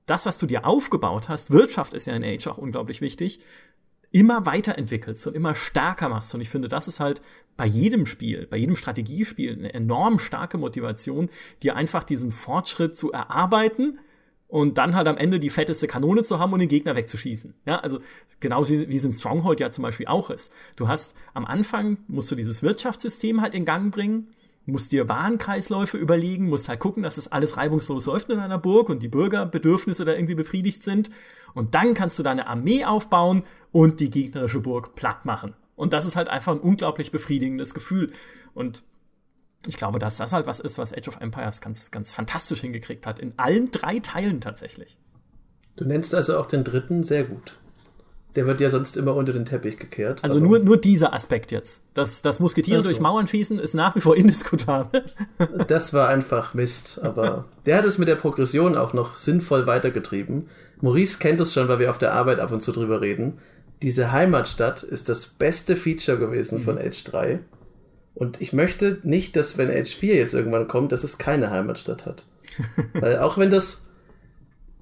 [0.07, 3.39] das, was du dir aufgebaut hast, Wirtschaft ist ja in Age auch unglaublich wichtig,
[4.13, 6.35] immer weiterentwickelst und immer stärker machst.
[6.35, 7.23] Und ich finde, das ist halt
[7.57, 11.29] bei jedem Spiel, bei jedem Strategiespiel eine enorm starke Motivation,
[11.63, 13.99] dir einfach diesen Fortschritt zu erarbeiten
[14.49, 17.55] und dann halt am Ende die fetteste Kanone zu haben und den Gegner wegzuschießen.
[17.67, 18.01] Ja, also
[18.41, 20.53] genauso wie, wie es in Stronghold ja zum Beispiel auch ist.
[20.75, 24.35] Du hast am Anfang musst du dieses Wirtschaftssystem halt in Gang bringen,
[24.67, 28.89] musst dir Warenkreisläufe überlegen, musst halt gucken, dass es alles reibungslos läuft in einer Burg
[28.89, 31.11] und die Bürgerbedürfnisse da irgendwie befriedigt sind.
[31.55, 35.55] Und dann kannst du deine Armee aufbauen und die gegnerische Burg platt machen.
[35.77, 38.11] Und das ist halt einfach ein unglaublich befriedigendes Gefühl.
[38.55, 38.83] Und
[39.67, 43.07] ich glaube, dass das halt was ist, was Age of Empires ganz, ganz fantastisch hingekriegt
[43.07, 43.19] hat.
[43.19, 44.97] In allen drei Teilen tatsächlich.
[45.77, 47.57] Du nennst also auch den dritten sehr gut.
[48.37, 50.23] Der wird ja sonst immer unter den Teppich gekehrt.
[50.23, 51.85] Also nur, nur dieser Aspekt jetzt.
[51.95, 52.91] Das, das Musketieren also.
[52.91, 55.05] durch Mauern schießen ist nach wie vor indiskutabel.
[55.67, 60.49] Das war einfach Mist, aber der hat es mit der Progression auch noch sinnvoll weitergetrieben.
[60.81, 63.39] Maurice kennt es schon, weil wir auf der Arbeit ab und zu drüber reden.
[63.83, 66.63] Diese Heimatstadt ist das beste Feature gewesen mhm.
[66.63, 67.41] von Age 3.
[68.15, 72.05] Und ich möchte nicht, dass wenn Age 4 jetzt irgendwann kommt, dass es keine Heimatstadt
[72.05, 72.27] hat.
[72.95, 73.87] Weil auch wenn das,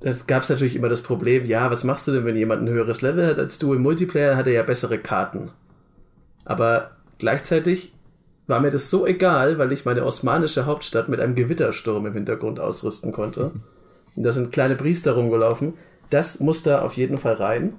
[0.00, 2.68] das gab es natürlich immer das Problem, ja, was machst du denn, wenn jemand ein
[2.68, 3.74] höheres Level hat als du?
[3.74, 5.50] Im Multiplayer hat er ja bessere Karten.
[6.44, 7.92] Aber gleichzeitig
[8.48, 12.58] war mir das so egal, weil ich meine osmanische Hauptstadt mit einem Gewittersturm im Hintergrund
[12.58, 13.52] ausrüsten konnte.
[14.16, 15.74] Und da sind kleine Priester rumgelaufen.
[16.10, 17.74] Das muss da auf jeden Fall rein.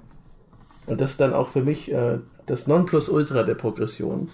[0.90, 4.28] Und das ist dann auch für mich äh, das Nonplusultra der Progression.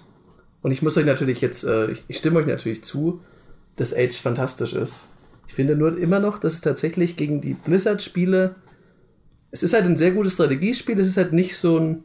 [0.62, 3.20] Und ich muss euch natürlich jetzt, äh, ich stimme euch natürlich zu,
[3.76, 5.10] dass Age fantastisch ist.
[5.46, 8.56] Ich finde nur immer noch, dass es tatsächlich gegen die Blizzard-Spiele,
[9.50, 12.02] es ist halt ein sehr gutes Strategiespiel, es ist halt nicht so ein,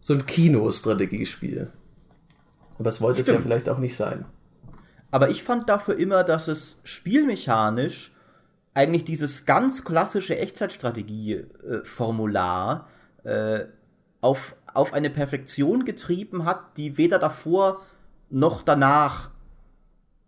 [0.00, 1.70] so ein Kino-Strategiespiel.
[2.78, 3.38] Aber es wollte Stimmt.
[3.38, 4.24] es ja vielleicht auch nicht sein.
[5.10, 8.12] Aber ich fand dafür immer, dass es spielmechanisch
[8.74, 12.88] eigentlich dieses ganz klassische Echtzeitstrategie-Formular
[13.24, 13.60] äh,
[14.22, 17.82] auf, auf eine Perfektion getrieben hat, die weder davor
[18.30, 19.28] noch danach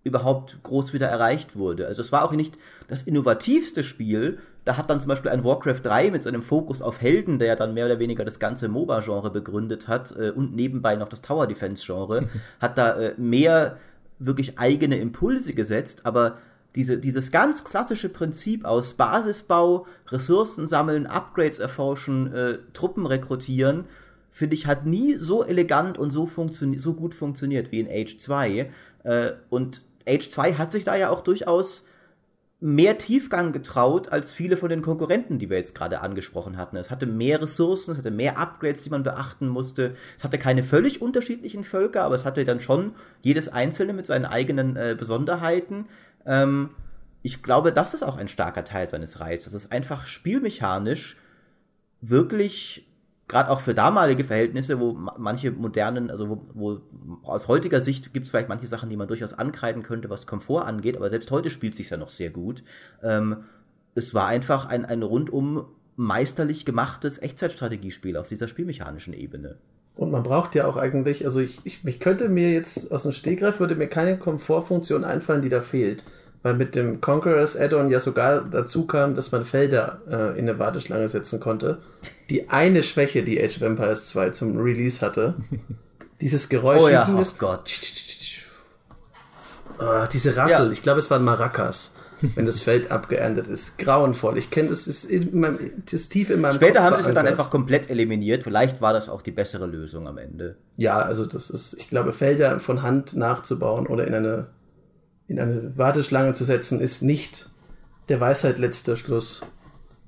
[0.02, 1.86] überhaupt groß wieder erreicht wurde.
[1.86, 4.38] Also es war auch nicht das innovativste Spiel.
[4.66, 7.56] Da hat dann zum Beispiel ein Warcraft 3 mit seinem Fokus auf Helden, der ja
[7.56, 11.46] dann mehr oder weniger das ganze MOBA-Genre begründet hat äh, und nebenbei noch das Tower
[11.46, 12.28] Defense-Genre,
[12.60, 13.78] hat da äh, mehr
[14.18, 16.36] wirklich eigene Impulse gesetzt, aber
[16.74, 23.84] diese, dieses ganz klassische Prinzip aus Basisbau, Ressourcen sammeln, Upgrades erforschen, äh, Truppen rekrutieren
[24.34, 26.28] finde ich, hat nie so elegant und so,
[26.76, 28.68] so gut funktioniert wie in Age 2.
[29.04, 31.86] Äh, und Age 2 hat sich da ja auch durchaus
[32.58, 36.76] mehr Tiefgang getraut als viele von den Konkurrenten, die wir jetzt gerade angesprochen hatten.
[36.76, 39.94] Es hatte mehr Ressourcen, es hatte mehr Upgrades, die man beachten musste.
[40.16, 44.24] Es hatte keine völlig unterschiedlichen Völker, aber es hatte dann schon jedes einzelne mit seinen
[44.24, 45.86] eigenen äh, Besonderheiten.
[46.26, 46.70] Ähm,
[47.22, 49.54] ich glaube, das ist auch ein starker Teil seines Reizes.
[49.54, 51.16] Es ist einfach spielmechanisch
[52.00, 52.86] wirklich
[53.28, 56.80] gerade auch für damalige Verhältnisse, wo manche modernen, also wo, wo
[57.22, 60.66] aus heutiger Sicht gibt es vielleicht manche Sachen, die man durchaus ankreiden könnte, was Komfort
[60.66, 62.62] angeht, aber selbst heute spielt sich ja noch sehr gut.
[63.02, 63.44] Ähm,
[63.94, 69.58] es war einfach ein, ein rundum meisterlich gemachtes Echtzeitstrategiespiel auf dieser spielmechanischen Ebene.
[69.96, 73.12] Und man braucht ja auch eigentlich, also ich, ich, ich könnte mir jetzt aus dem
[73.12, 76.04] Stegreif würde mir keine Komfortfunktion einfallen, die da fehlt
[76.44, 80.58] weil mit dem Conquerors Add-on ja sogar dazu kam, dass man Felder äh, in eine
[80.58, 81.78] Warteschlange setzen konnte.
[82.28, 85.34] Die eine Schwäche, die Age of Empires 2 zum Release hatte,
[86.20, 86.82] dieses Geräusch.
[86.82, 87.70] Oh ja, oh Gott.
[89.78, 90.72] Oh, diese Rassel, ja.
[90.72, 91.96] ich glaube, es waren Maracas,
[92.34, 93.78] wenn das Feld abgeerntet ist.
[93.78, 94.38] Grauenvoll.
[94.38, 97.08] Ich kenne das, ist, in meinem, das ist tief in meinem Später Kopf haben sie
[97.08, 98.42] es dann einfach komplett eliminiert.
[98.42, 100.56] Vielleicht war das auch die bessere Lösung am Ende.
[100.76, 104.48] Ja, also das ist, ich glaube, Felder von Hand nachzubauen oder in eine
[105.26, 107.50] in eine Warteschlange zu setzen, ist nicht
[108.08, 109.42] der Weisheit letzter Schluss.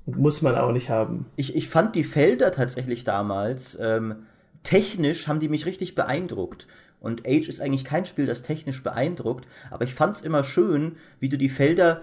[0.05, 1.25] Muss man auch nicht haben.
[1.35, 4.15] Ich, ich fand die Felder tatsächlich damals, ähm,
[4.63, 6.67] technisch haben die mich richtig beeindruckt.
[6.99, 10.97] Und Age ist eigentlich kein Spiel, das technisch beeindruckt, aber ich fand es immer schön,
[11.19, 12.01] wie du die Felder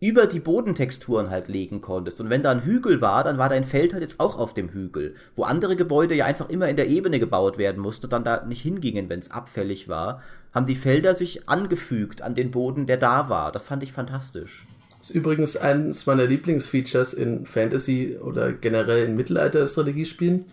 [0.00, 2.20] über die Bodentexturen halt legen konntest.
[2.20, 4.68] Und wenn da ein Hügel war, dann war dein Feld halt jetzt auch auf dem
[4.68, 5.14] Hügel.
[5.34, 8.44] Wo andere Gebäude ja einfach immer in der Ebene gebaut werden mussten und dann da
[8.44, 10.20] nicht hingingen, wenn es abfällig war,
[10.52, 13.50] haben die Felder sich angefügt an den Boden, der da war.
[13.50, 14.66] Das fand ich fantastisch.
[14.98, 20.46] Das ist übrigens eines meiner Lieblingsfeatures in Fantasy oder generell in Mittelalter-Strategiespielen.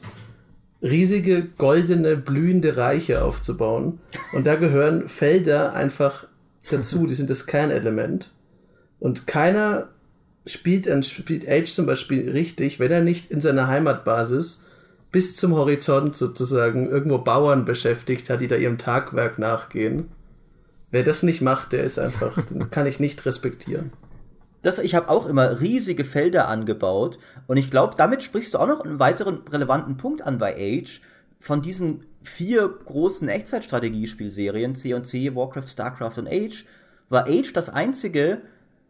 [0.81, 3.99] Riesige, goldene, blühende Reiche aufzubauen.
[4.33, 6.27] Und da gehören Felder einfach
[6.69, 8.33] dazu, die sind das Kernelement.
[8.99, 9.89] Und keiner
[10.45, 14.65] spielt, spielt Age zum Beispiel richtig, wenn er nicht in seiner Heimatbasis
[15.11, 20.09] bis zum Horizont sozusagen irgendwo Bauern beschäftigt hat, die da ihrem Tagwerk nachgehen.
[20.89, 23.91] Wer das nicht macht, der ist einfach, den kann ich nicht respektieren.
[24.61, 28.67] Das, ich habe auch immer riesige Felder angebaut und ich glaube, damit sprichst du auch
[28.67, 31.01] noch einen weiteren relevanten Punkt an bei Age.
[31.39, 36.65] Von diesen vier großen Echtzeitstrategiespielserien, C&C, Warcraft, Starcraft und Age,
[37.09, 38.41] war Age das einzige,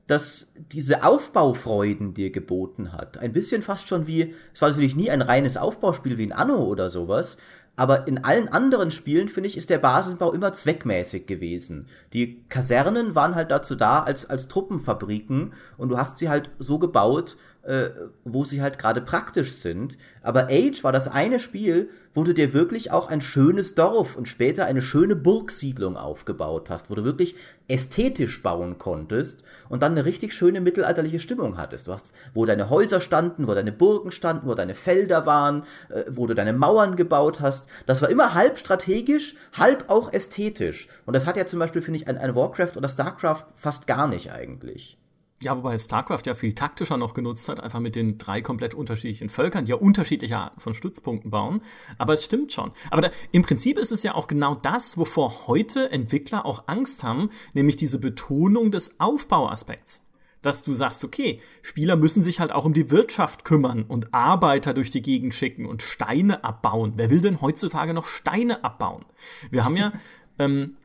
[0.07, 3.17] das diese Aufbaufreuden dir geboten hat.
[3.17, 6.63] Ein bisschen fast schon wie, es war natürlich nie ein reines Aufbauspiel wie ein Anno
[6.65, 7.37] oder sowas,
[7.81, 11.87] aber in allen anderen Spielen, finde ich, ist der Basisbau immer zweckmäßig gewesen.
[12.13, 16.77] Die Kasernen waren halt dazu da als, als Truppenfabriken und du hast sie halt so
[16.77, 17.89] gebaut, äh,
[18.23, 19.97] wo sie halt gerade praktisch sind.
[20.21, 24.27] Aber Age war das eine Spiel, wo du dir wirklich auch ein schönes Dorf und
[24.27, 27.35] später eine schöne Burgsiedlung aufgebaut hast, wo du wirklich
[27.67, 31.87] ästhetisch bauen konntest und dann eine richtig schöne mittelalterliche Stimmung hattest.
[31.87, 36.03] Du hast, wo deine Häuser standen, wo deine Burgen standen, wo deine Felder waren, äh,
[36.09, 37.67] wo du deine Mauern gebaut hast.
[37.85, 40.89] Das war immer halb strategisch, halb auch ästhetisch.
[41.05, 44.07] Und das hat ja zum Beispiel, finde ich, ein, ein Warcraft oder Starcraft fast gar
[44.07, 44.97] nicht eigentlich.
[45.43, 49.29] Ja, wobei StarCraft ja viel taktischer noch genutzt hat, einfach mit den drei komplett unterschiedlichen
[49.29, 51.63] Völkern, die ja unterschiedliche Arten von Stützpunkten bauen.
[51.97, 52.69] Aber es stimmt schon.
[52.91, 57.03] Aber da, im Prinzip ist es ja auch genau das, wovor heute Entwickler auch Angst
[57.03, 60.05] haben, nämlich diese Betonung des Aufbauaspekts.
[60.43, 64.75] Dass du sagst, okay, Spieler müssen sich halt auch um die Wirtschaft kümmern und Arbeiter
[64.75, 66.93] durch die Gegend schicken und Steine abbauen.
[66.97, 69.05] Wer will denn heutzutage noch Steine abbauen?
[69.49, 69.91] Wir haben ja
[70.39, 70.77] ähm,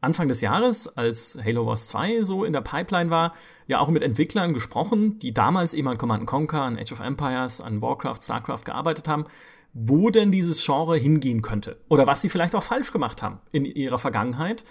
[0.00, 3.32] Anfang des Jahres, als Halo Wars 2 so in der Pipeline war,
[3.66, 7.60] ja auch mit Entwicklern gesprochen, die damals eben an Command Conquer, an Age of Empires,
[7.60, 9.26] an Warcraft, Starcraft gearbeitet haben,
[9.72, 11.80] wo denn dieses Genre hingehen könnte.
[11.88, 14.64] Oder was sie vielleicht auch falsch gemacht haben in ihrer Vergangenheit.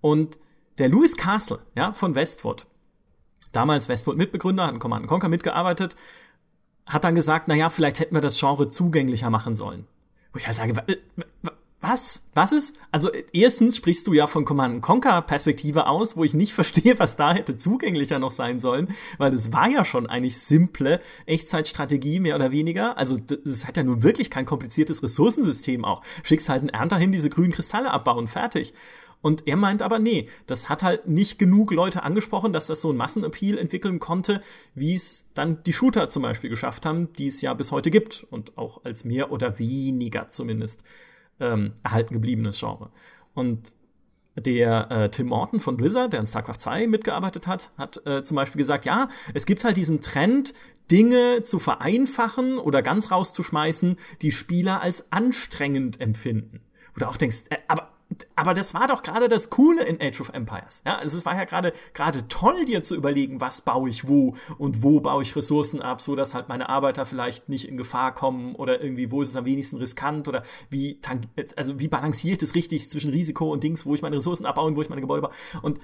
[0.00, 0.38] Und
[0.78, 2.66] der Louis Castle, ja, von Westwood,
[3.52, 5.94] damals Westwood-Mitbegründer, hat an Command Conquer mitgearbeitet,
[6.86, 9.86] hat dann gesagt, na ja, vielleicht hätten wir das Genre zugänglicher machen sollen.
[10.32, 10.74] Wo ich halt sage,
[11.80, 12.26] was?
[12.34, 12.78] Was ist?
[12.92, 17.16] Also erstens sprichst du ja von Command Conquer Perspektive aus, wo ich nicht verstehe, was
[17.16, 22.36] da hätte zugänglicher noch sein sollen, weil das war ja schon eigentlich simple Echtzeitstrategie mehr
[22.36, 22.98] oder weniger.
[22.98, 26.02] Also das hat ja nun wirklich kein kompliziertes Ressourcensystem auch.
[26.22, 28.74] Schickst halt einen Ernter hin, diese grünen Kristalle abbauen, fertig.
[29.22, 32.90] Und er meint aber, nee, das hat halt nicht genug Leute angesprochen, dass das so
[32.90, 34.40] ein Massenappeal entwickeln konnte,
[34.74, 38.26] wie es dann die Shooter zum Beispiel geschafft haben, die es ja bis heute gibt
[38.30, 40.84] und auch als mehr oder weniger zumindest
[41.40, 42.90] ähm, erhalten gebliebenes Genre.
[43.34, 43.74] Und
[44.36, 48.36] der äh, Tim Morton von Blizzard, der an StarCraft 2 mitgearbeitet hat, hat äh, zum
[48.36, 50.54] Beispiel gesagt, ja, es gibt halt diesen Trend,
[50.90, 56.60] Dinge zu vereinfachen oder ganz rauszuschmeißen, die Spieler als anstrengend empfinden.
[56.96, 57.90] Du auch denkst, äh, aber
[58.36, 60.82] aber das war doch gerade das Coole in Age of Empires.
[60.86, 64.34] Ja, also es war ja gerade gerade toll, dir zu überlegen, was baue ich wo
[64.58, 68.14] und wo baue ich Ressourcen ab, so dass halt meine Arbeiter vielleicht nicht in Gefahr
[68.14, 71.00] kommen oder irgendwie wo ist es am wenigsten riskant oder wie
[71.56, 74.66] also wie balanciere ich das richtig zwischen Risiko und Dings, wo ich meine Ressourcen abbaue
[74.68, 75.32] und wo ich meine Gebäude baue.
[75.62, 75.80] Und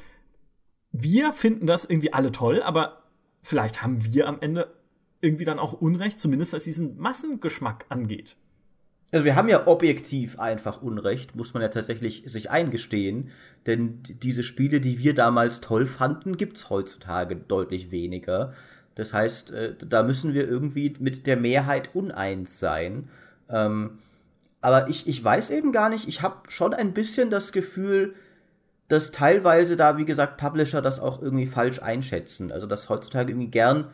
[0.93, 3.03] wir finden das irgendwie alle toll, aber
[3.43, 4.75] vielleicht haben wir am Ende
[5.21, 8.37] irgendwie dann auch Unrecht, zumindest was diesen Massengeschmack angeht.
[9.13, 13.31] Also wir haben ja objektiv einfach Unrecht, muss man ja tatsächlich sich eingestehen.
[13.67, 18.53] Denn diese Spiele, die wir damals toll fanden, gibt's heutzutage deutlich weniger.
[18.97, 23.09] Das heißt, äh, da müssen wir irgendwie mit der Mehrheit uneins sein.
[23.49, 23.99] Ähm,
[24.61, 28.15] aber ich, ich weiß eben gar nicht, ich habe schon ein bisschen das Gefühl,
[28.89, 32.51] dass teilweise da, wie gesagt, Publisher das auch irgendwie falsch einschätzen.
[32.51, 33.89] Also dass heutzutage irgendwie gern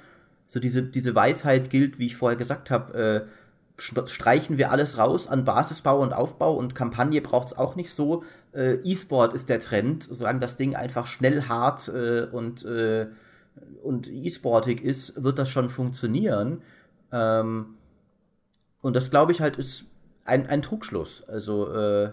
[0.47, 3.42] so diese, diese Weisheit gilt, wie ich vorher gesagt habe, äh,
[3.79, 8.25] streichen wir alles raus an Basisbau und Aufbau und Kampagne braucht es auch nicht so.
[8.55, 13.07] Äh, E-Sport ist der Trend, solange das Ding einfach schnell, hart äh, und, äh,
[13.83, 16.63] und E-Sportig ist, wird das schon funktionieren.
[17.11, 17.75] Ähm,
[18.83, 19.87] und das glaube ich halt ist
[20.25, 21.27] ein, ein Trugschluss.
[21.29, 22.13] Also äh,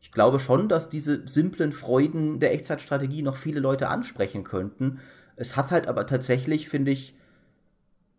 [0.00, 4.98] ich glaube schon, dass diese simplen Freuden der Echtzeitstrategie noch viele Leute ansprechen könnten.
[5.36, 7.14] Es hat halt aber tatsächlich, finde ich,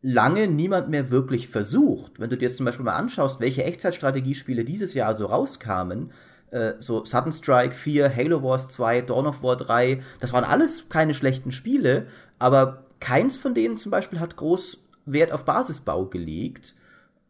[0.02, 2.20] lange niemand mehr wirklich versucht.
[2.20, 6.12] Wenn du dir jetzt zum Beispiel mal anschaust, welche Echtzeitstrategiespiele dieses Jahr so rauskamen,
[6.50, 10.90] äh, so Sudden Strike 4, Halo Wars 2, Dawn of War 3, das waren alles
[10.90, 12.08] keine schlechten Spiele,
[12.40, 16.76] aber keins von denen zum Beispiel hat groß Wert auf Basisbau gelegt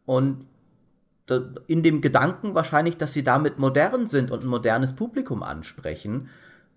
[0.04, 0.46] und
[1.66, 6.28] in dem Gedanken wahrscheinlich, dass sie damit modern sind und ein modernes Publikum ansprechen.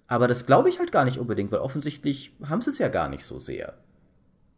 [0.07, 3.09] Aber das glaube ich halt gar nicht unbedingt, weil offensichtlich haben sie es ja gar
[3.09, 3.73] nicht so sehr.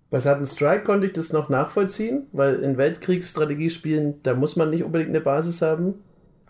[0.09, 4.83] Bei Sudden Strike konnte ich das noch nachvollziehen, weil in Weltkriegsstrategiespielen, da muss man nicht
[4.83, 5.95] unbedingt eine Basis haben.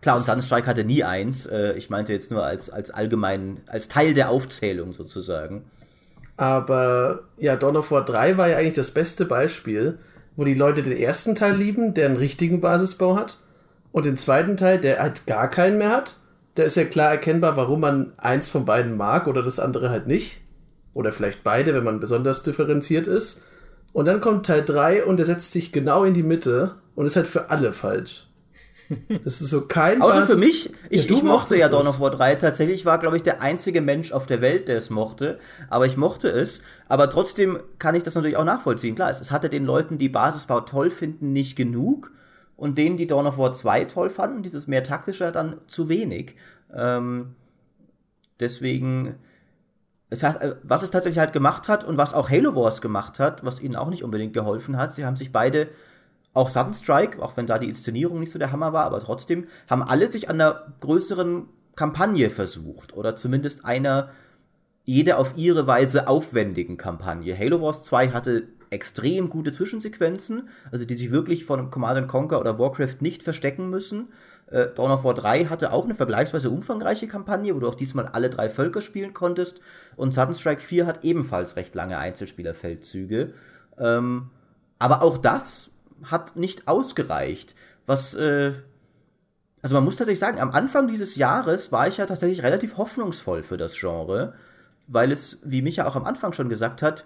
[0.01, 1.47] Klar, und Sudden Strike hatte nie eins.
[1.47, 5.63] Äh, ich meinte jetzt nur als, als allgemein, als Teil der Aufzählung sozusagen.
[6.37, 9.97] Aber ja, Dawn of War 3 war ja eigentlich das beste Beispiel,
[10.35, 13.39] wo die Leute den ersten Teil lieben, der einen richtigen Basisbau hat,
[13.91, 16.17] Und den zweiten Teil, der halt gar keinen mehr hat,
[16.53, 20.05] da ist ja klar erkennbar, warum man eins von beiden mag oder das andere halt
[20.05, 20.41] nicht.
[20.93, 23.43] Oder vielleicht beide, wenn man besonders differenziert ist.
[23.97, 27.15] Und dann kommt Teil 3 und der setzt sich genau in die Mitte und ist
[27.15, 28.27] halt für alle falsch.
[29.23, 30.35] Das ist so kein Außer Basis.
[30.35, 32.35] für mich, ich, ja, ich mochte ja Dawn of War 3.
[32.35, 35.39] Tatsächlich war, glaube ich, der einzige Mensch auf der Welt, der es mochte.
[35.67, 36.61] Aber ich mochte es.
[36.87, 38.93] Aber trotzdem kann ich das natürlich auch nachvollziehen.
[38.93, 42.11] Klar, es, es hatte den Leuten, die Basisbau toll finden, nicht genug
[42.55, 46.35] und denen, die Dawn of War 2 toll fanden, dieses mehr taktische, dann zu wenig.
[46.71, 47.33] Ähm,
[48.39, 49.15] deswegen,
[50.09, 53.19] es hat, äh, was es tatsächlich halt gemacht hat und was auch Halo Wars gemacht
[53.19, 55.69] hat, was ihnen auch nicht unbedingt geholfen hat, sie haben sich beide,
[56.33, 59.47] auch Sudden Strike, auch wenn da die Inszenierung nicht so der Hammer war, aber trotzdem,
[59.67, 64.09] haben alle sich an einer größeren Kampagne versucht oder zumindest einer
[64.83, 67.37] jede auf ihre Weise aufwendigen Kampagne.
[67.37, 72.59] Halo Wars 2 hatte extrem gute Zwischensequenzen, also die sich wirklich von Command Conquer oder
[72.59, 74.09] Warcraft nicht verstecken müssen.
[74.49, 78.07] Äh, Dawn of War 3 hatte auch eine vergleichsweise umfangreiche Kampagne, wo du auch diesmal
[78.07, 79.59] alle drei Völker spielen konntest.
[79.95, 83.33] Und Sudden Strike 4 hat ebenfalls recht lange Einzelspielerfeldzüge.
[83.77, 84.29] Ähm,
[84.79, 85.71] aber auch das
[86.03, 87.55] hat nicht ausgereicht.
[87.85, 88.53] Was, äh,
[89.61, 93.43] also man muss tatsächlich sagen, am Anfang dieses Jahres war ich ja tatsächlich relativ hoffnungsvoll
[93.43, 94.33] für das Genre,
[94.87, 97.05] weil es, wie Micha auch am Anfang schon gesagt hat,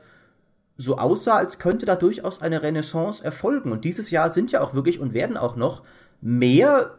[0.78, 3.72] so aussah, als könnte da durchaus eine Renaissance erfolgen.
[3.72, 5.84] Und dieses Jahr sind ja auch wirklich und werden auch noch
[6.22, 6.98] mehr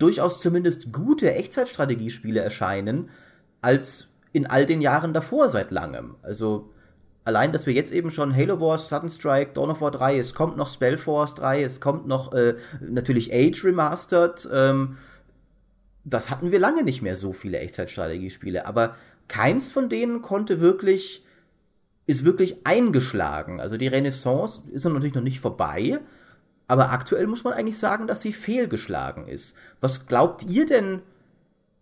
[0.00, 3.10] durchaus zumindest gute Echtzeitstrategiespiele erscheinen,
[3.60, 6.16] als in all den Jahren davor seit langem.
[6.22, 6.70] Also
[7.24, 10.34] allein, dass wir jetzt eben schon Halo Wars, Sudden Strike, Dawn of War 3, es
[10.34, 14.96] kommt noch Spellforce 3, es kommt noch äh, natürlich Age Remastered, ähm,
[16.04, 18.96] das hatten wir lange nicht mehr so viele Echtzeitstrategiespiele, aber
[19.28, 21.24] keins von denen konnte wirklich
[22.06, 23.60] ist wirklich eingeschlagen.
[23.60, 26.00] Also die Renaissance ist natürlich noch nicht vorbei,
[26.70, 29.56] aber aktuell muss man eigentlich sagen, dass sie fehlgeschlagen ist.
[29.80, 31.02] Was glaubt ihr denn,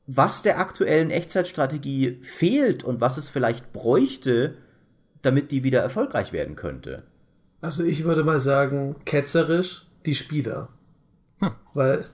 [0.06, 4.54] was der aktuellen Echtzeitstrategie fehlt und was es vielleicht bräuchte,
[5.20, 7.02] damit die wieder erfolgreich werden könnte?
[7.60, 10.70] Also ich würde mal sagen, ketzerisch die Spieler.
[11.40, 11.50] Hm.
[11.74, 12.06] Weil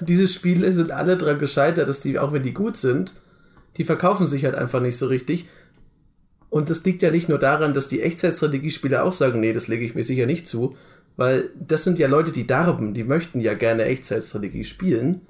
[0.00, 3.14] diese Spiele sind alle daran gescheitert, dass die, auch wenn die gut sind,
[3.78, 5.48] die verkaufen sich halt einfach nicht so richtig.
[6.50, 9.86] Und das liegt ja nicht nur daran, dass die Echtzeitstrategiespieler auch sagen, nee, das lege
[9.86, 10.76] ich mir sicher nicht zu,
[11.18, 15.20] weil das sind ja Leute, die darben, die möchten ja gerne Echtzeitstrategie spielen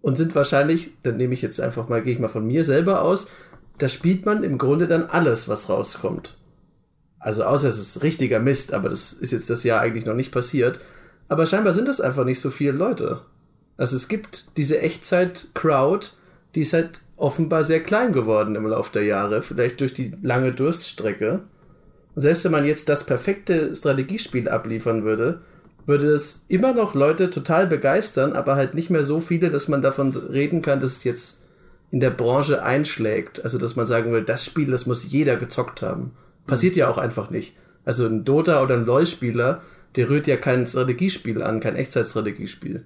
[0.00, 3.02] und sind wahrscheinlich, dann nehme ich jetzt einfach mal, gehe ich mal von mir selber
[3.02, 3.30] aus,
[3.78, 6.36] da spielt man im Grunde dann alles, was rauskommt.
[7.20, 10.32] Also außer es ist richtiger Mist, aber das ist jetzt das Jahr eigentlich noch nicht
[10.32, 10.80] passiert.
[11.28, 13.20] Aber scheinbar sind das einfach nicht so viele Leute.
[13.76, 16.08] Also es gibt diese Echtzeit-Crowd,
[16.56, 20.52] die ist halt offenbar sehr klein geworden im Laufe der Jahre, vielleicht durch die lange
[20.52, 21.44] Durststrecke.
[22.14, 25.40] Selbst wenn man jetzt das perfekte Strategiespiel abliefern würde,
[25.86, 29.82] würde es immer noch Leute total begeistern, aber halt nicht mehr so viele, dass man
[29.82, 31.42] davon reden kann, dass es jetzt
[31.90, 33.44] in der Branche einschlägt.
[33.44, 36.12] Also, dass man sagen will, das Spiel, das muss jeder gezockt haben.
[36.46, 37.56] Passiert ja auch einfach nicht.
[37.84, 39.62] Also, ein Dota oder ein LoL-Spieler,
[39.96, 42.84] der rührt ja kein Strategiespiel an, kein Echtzeitstrategiespiel.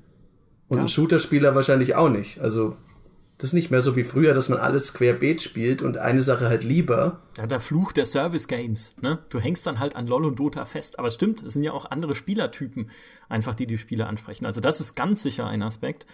[0.68, 0.82] Und ja.
[0.84, 2.40] ein Shooter-Spieler wahrscheinlich auch nicht.
[2.40, 2.76] Also,
[3.38, 6.48] das ist nicht mehr so wie früher, dass man alles querbeet spielt und eine Sache
[6.48, 7.20] halt lieber.
[7.36, 8.96] Ja, der Fluch der Service Games.
[9.02, 9.18] Ne?
[9.28, 10.98] Du hängst dann halt an LOL und Dota fest.
[10.98, 12.90] Aber es stimmt, es sind ja auch andere Spielertypen,
[13.28, 14.46] einfach die die Spiele ansprechen.
[14.46, 16.06] Also das ist ganz sicher ein Aspekt.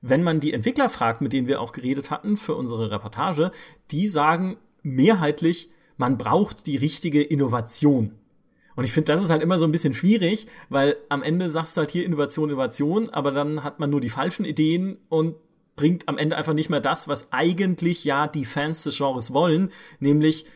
[0.00, 3.52] Wenn man die Entwickler fragt, mit denen wir auch geredet hatten für unsere Reportage,
[3.92, 8.16] die sagen mehrheitlich, man braucht die richtige Innovation.
[8.74, 11.76] Und ich finde, das ist halt immer so ein bisschen schwierig, weil am Ende sagst
[11.76, 15.36] du halt hier Innovation, Innovation, aber dann hat man nur die falschen Ideen und
[15.76, 19.70] bringt am Ende einfach nicht mehr das, was eigentlich ja die Fans des Genres wollen,
[19.98, 20.46] nämlich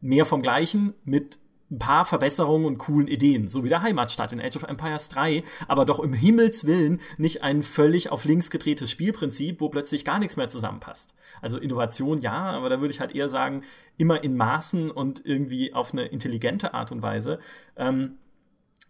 [0.00, 1.38] mehr vom Gleichen mit
[1.70, 5.44] ein paar Verbesserungen und coolen Ideen, so wie der Heimatstadt in Age of Empires 3,
[5.68, 10.18] aber doch im Himmels Willen nicht ein völlig auf links gedrehtes Spielprinzip, wo plötzlich gar
[10.18, 11.14] nichts mehr zusammenpasst.
[11.40, 13.62] Also Innovation ja, aber da würde ich halt eher sagen,
[13.98, 17.38] immer in Maßen und irgendwie auf eine intelligente Art und Weise.
[17.76, 18.16] Ähm,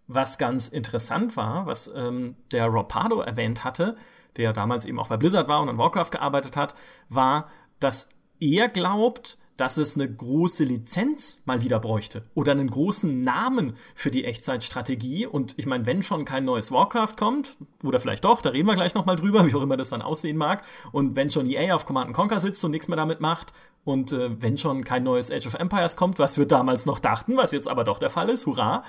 [0.06, 3.96] was ganz interessant war, was ähm, der Rob Pardo erwähnt hatte,
[4.36, 6.74] der damals eben auch bei Blizzard war und an Warcraft gearbeitet hat,
[7.08, 8.10] war, dass
[8.40, 14.10] er glaubt, dass es eine große Lizenz mal wieder bräuchte oder einen großen Namen für
[14.10, 15.26] die Echtzeitstrategie.
[15.26, 18.74] Und ich meine, wenn schon kein neues Warcraft kommt, oder vielleicht doch, da reden wir
[18.74, 20.62] gleich nochmal drüber, wie auch immer das dann aussehen mag.
[20.92, 23.52] Und wenn schon EA auf Command Conquer sitzt und nichts mehr damit macht,
[23.84, 27.36] und äh, wenn schon kein neues Age of Empires kommt, was wir damals noch dachten,
[27.36, 28.82] was jetzt aber doch der Fall ist, hurra,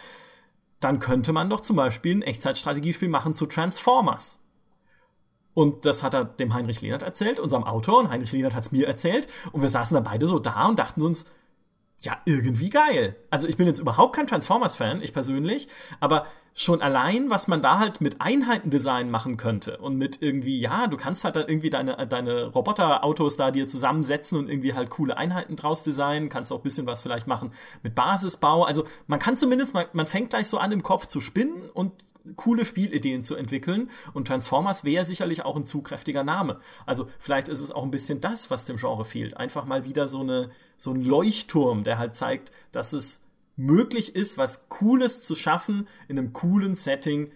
[0.79, 4.41] dann könnte man doch zum Beispiel ein Echtzeitstrategiespiel machen zu Transformers
[5.53, 8.71] und das hat er dem Heinrich Lehnert erzählt, unserem Autor, und Heinrich Lehnert hat es
[8.71, 9.27] mir erzählt.
[9.51, 11.31] Und wir saßen dann beide so da und dachten uns,
[11.99, 13.15] ja, irgendwie geil.
[13.29, 15.67] Also ich bin jetzt überhaupt kein Transformers-Fan, ich persönlich,
[15.99, 20.87] aber schon allein, was man da halt mit Einheitendesign machen könnte und mit irgendwie, ja,
[20.87, 25.15] du kannst halt dann irgendwie deine, deine Roboterautos da dir zusammensetzen und irgendwie halt coole
[25.15, 28.63] Einheiten draus designen, kannst auch ein bisschen was vielleicht machen mit Basisbau.
[28.63, 31.93] Also man kann zumindest, man, man fängt gleich so an im Kopf zu spinnen und
[32.35, 33.89] coole Spielideen zu entwickeln.
[34.13, 36.59] Und Transformers wäre sicherlich auch ein zugkräftiger Name.
[36.85, 39.37] Also vielleicht ist es auch ein bisschen das, was dem Genre fehlt.
[39.37, 44.37] Einfach mal wieder so, eine, so ein Leuchtturm, der halt zeigt, dass es möglich ist,
[44.37, 47.31] was Cooles zu schaffen in einem coolen Setting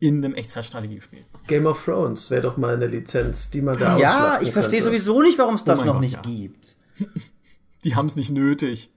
[0.00, 1.24] in einem Echtzeitstrategiespiel.
[1.46, 5.22] Game of Thrones wäre doch mal eine Lizenz, die man da Ja, ich verstehe sowieso
[5.22, 6.20] nicht, warum es das oh noch Gott, nicht ja.
[6.20, 6.76] gibt.
[7.84, 8.90] Die haben es nicht nötig.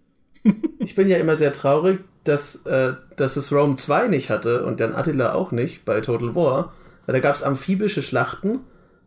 [0.80, 4.80] ich bin ja immer sehr traurig, dass, äh, dass es Rome 2 nicht hatte und
[4.80, 6.74] dann Attila auch nicht bei Total War.
[7.06, 8.60] Weil da gab es amphibische Schlachten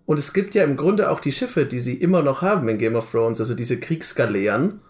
[0.07, 2.79] und es gibt ja im Grunde auch die Schiffe, die sie immer noch haben in
[2.79, 4.81] Game of Thrones, also diese Kriegsgaleeren.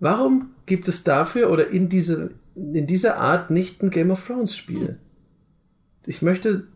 [0.00, 4.56] Warum gibt es dafür oder in, diese, in dieser Art nicht ein Game of Thrones
[4.56, 4.98] Spiel?
[6.06, 6.66] Ich möchte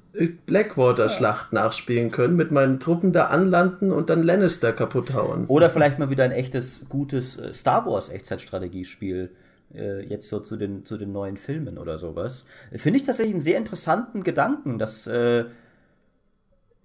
[0.46, 5.46] Blackwater-Schlacht nachspielen können, mit meinen Truppen da anlanden und dann Lannister kaputt hauen.
[5.46, 9.30] Oder vielleicht mal wieder ein echtes, gutes äh, Star Wars Echtzeitstrategiespiel
[9.70, 12.46] jetzt so zu den, zu den neuen Filmen oder sowas.
[12.72, 15.46] Finde ich tatsächlich einen sehr interessanten Gedanken, dass äh,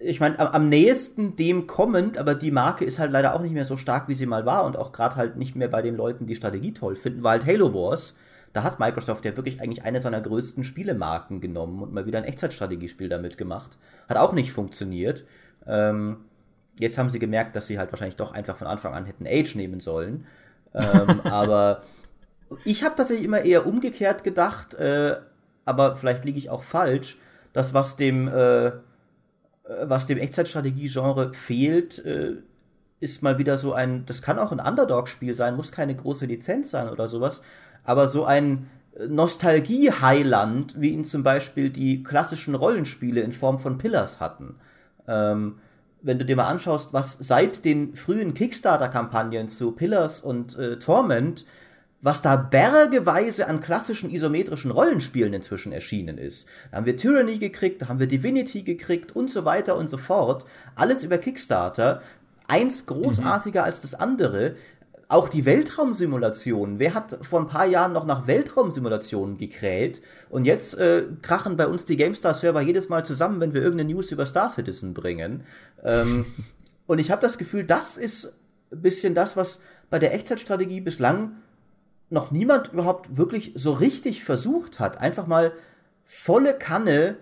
[0.04, 3.54] ich meine, am, am, nächsten dem kommend, aber die Marke ist halt leider auch nicht
[3.54, 5.96] mehr so stark, wie sie mal war und auch gerade halt nicht mehr bei den
[5.96, 8.16] Leuten, die Strategie toll finden, war halt Halo Wars.
[8.54, 12.26] Da hat Microsoft ja wirklich eigentlich eine seiner größten Spielemarken genommen und mal wieder ein
[12.26, 13.78] Echtzeitstrategiespiel damit gemacht.
[14.10, 15.24] Hat auch nicht funktioniert.
[15.66, 16.18] Ähm,
[16.80, 19.56] jetzt haben sie gemerkt, dass sie halt wahrscheinlich doch einfach von Anfang an hätten Age
[19.56, 20.26] nehmen sollen.
[20.74, 21.84] Ähm, aber
[22.66, 25.18] ich habe tatsächlich immer eher umgekehrt gedacht, äh,
[25.66, 27.18] aber vielleicht liege ich auch falsch,
[27.54, 28.72] dass was dem, äh,
[29.84, 32.38] was dem Echtzeitstrategie-Genre fehlt, äh,
[33.00, 36.70] ist mal wieder so ein, das kann auch ein Underdog-Spiel sein, muss keine große Lizenz
[36.72, 37.42] sein oder sowas,
[37.84, 38.68] aber so ein
[39.08, 44.56] Nostalgie-Highland, wie ihn zum Beispiel die klassischen Rollenspiele in Form von Pillars hatten.
[45.08, 45.60] Ähm,
[46.02, 51.46] wenn du dir mal anschaust, was seit den frühen Kickstarter-Kampagnen zu Pillars und äh, Torment
[52.02, 56.48] was da bergeweise an klassischen isometrischen Rollenspielen inzwischen erschienen ist.
[56.72, 59.98] Da haben wir Tyranny gekriegt, da haben wir Divinity gekriegt und so weiter und so
[59.98, 60.46] fort.
[60.76, 62.02] Alles über Kickstarter.
[62.48, 63.66] Eins großartiger mhm.
[63.66, 64.56] als das andere.
[65.08, 66.80] Auch die Weltraumsimulationen.
[66.80, 70.02] Wer hat vor ein paar Jahren noch nach Weltraumsimulationen gekräht?
[70.30, 74.12] Und jetzt äh, krachen bei uns die GameStar-Server jedes Mal zusammen, wenn wir irgendeine News
[74.12, 75.44] über Star Citizen bringen.
[75.84, 76.26] Ähm,
[76.88, 78.34] und ich habe das Gefühl, das ist
[78.72, 81.34] ein bisschen das, was bei der Echtzeitstrategie bislang
[82.12, 85.54] noch niemand überhaupt wirklich so richtig versucht hat, einfach mal
[86.06, 87.16] volle Kanne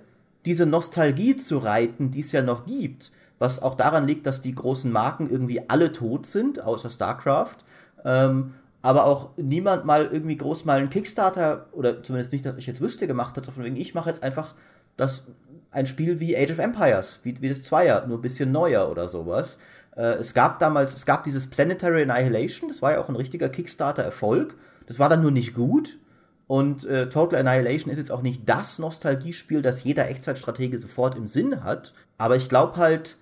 [0.45, 3.11] diese Nostalgie zu reiten, die es ja noch gibt.
[3.37, 7.57] Was auch daran liegt, dass die großen Marken irgendwie alle tot sind, außer StarCraft.
[8.03, 12.67] Ähm, aber auch niemand mal irgendwie groß mal einen Kickstarter, oder zumindest nicht, dass ich
[12.67, 14.55] jetzt wüsste, gemacht hat, so von wegen, ich mache jetzt einfach
[14.97, 15.27] das,
[15.71, 19.07] ein Spiel wie Age of Empires, wie, wie das Zweier, nur ein bisschen neuer oder
[19.07, 19.59] sowas.
[19.95, 23.49] Äh, es gab damals, es gab dieses Planetary Annihilation, das war ja auch ein richtiger
[23.49, 24.55] Kickstarter-Erfolg.
[24.89, 25.99] Das war dann nur nicht gut.
[26.47, 31.27] Und äh, Total Annihilation ist jetzt auch nicht das Nostalgiespiel, das jeder Echtzeitstratege sofort im
[31.27, 31.93] Sinn hat.
[32.17, 33.17] Aber ich glaube halt,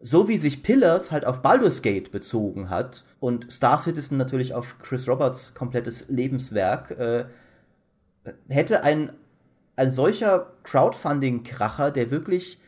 [0.00, 4.78] so wie sich Pillars halt auf Baldur's Gate bezogen hat und Star Citizen natürlich auf
[4.78, 7.26] Chris Roberts komplettes Lebenswerk, äh,
[8.48, 9.12] hätte ein,
[9.76, 12.58] ein solcher Crowdfunding-Kracher, der wirklich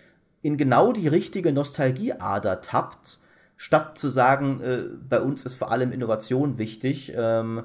[0.42, 3.18] in genau die richtige Nostalgieader tappt,
[3.56, 7.62] statt zu sagen, äh, bei uns ist vor allem Innovation wichtig, ähm,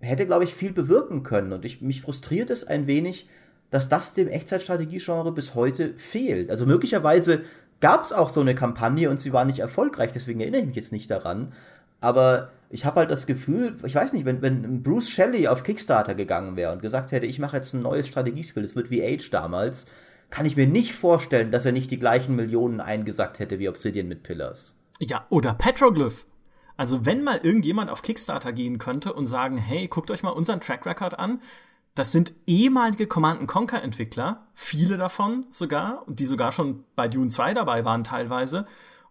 [0.00, 1.52] hätte, glaube ich, viel bewirken können.
[1.52, 3.28] Und ich, mich frustriert es ein wenig,
[3.70, 6.50] dass das dem Echtzeitstrategie-Genre bis heute fehlt.
[6.50, 7.42] Also möglicherweise
[7.80, 10.76] gab es auch so eine Kampagne und sie war nicht erfolgreich, deswegen erinnere ich mich
[10.76, 11.52] jetzt nicht daran.
[12.00, 16.14] Aber ich habe halt das Gefühl, ich weiß nicht, wenn, wenn Bruce Shelley auf Kickstarter
[16.14, 19.30] gegangen wäre und gesagt hätte, ich mache jetzt ein neues Strategiespiel, das wird wie Age
[19.30, 19.86] damals,
[20.30, 24.08] kann ich mir nicht vorstellen, dass er nicht die gleichen Millionen eingesackt hätte wie Obsidian
[24.08, 24.76] mit Pillars.
[25.00, 26.24] Ja, oder Petroglyph.
[26.80, 30.62] Also wenn mal irgendjemand auf Kickstarter gehen könnte und sagen, hey, guckt euch mal unseren
[30.62, 31.42] Track Record an,
[31.94, 37.52] das sind ehemalige Command Conquer Entwickler, viele davon sogar, die sogar schon bei Dune 2
[37.52, 38.66] dabei waren teilweise.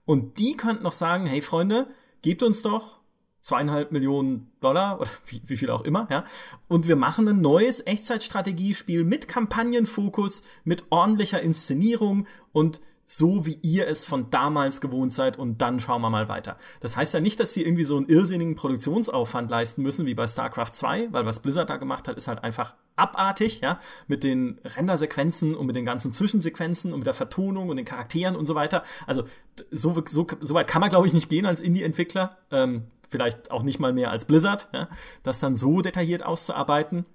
[0.06, 1.86] Und die könnten noch sagen, hey Freunde,
[2.24, 2.98] gebt uns doch
[3.40, 6.26] zweieinhalb Millionen Dollar oder wie, wie, viel auch immer, ja.
[6.68, 12.82] Und wir machen ein neues Echtzeitstrategiespiel mit Kampagnenfokus, mit ordentlicher Inszenierung und
[13.12, 16.58] so wie ihr es von damals gewohnt seid und dann schauen wir mal weiter.
[16.80, 20.28] Das heißt ja nicht, dass sie irgendwie so einen irrsinnigen Produktionsaufwand leisten müssen wie bei
[20.28, 24.60] StarCraft 2, weil was Blizzard da gemacht hat, ist halt einfach abartig, ja, mit den
[24.64, 28.54] Rendersequenzen und mit den ganzen Zwischensequenzen und mit der Vertonung und den Charakteren und so
[28.54, 28.84] weiter.
[29.08, 29.24] Also
[29.72, 32.38] so, so, so weit kann man, glaube ich, nicht gehen als Indie-Entwickler.
[32.52, 34.88] Ähm, vielleicht auch nicht mal mehr als Blizzard, ja,
[35.24, 37.06] das dann so detailliert auszuarbeiten.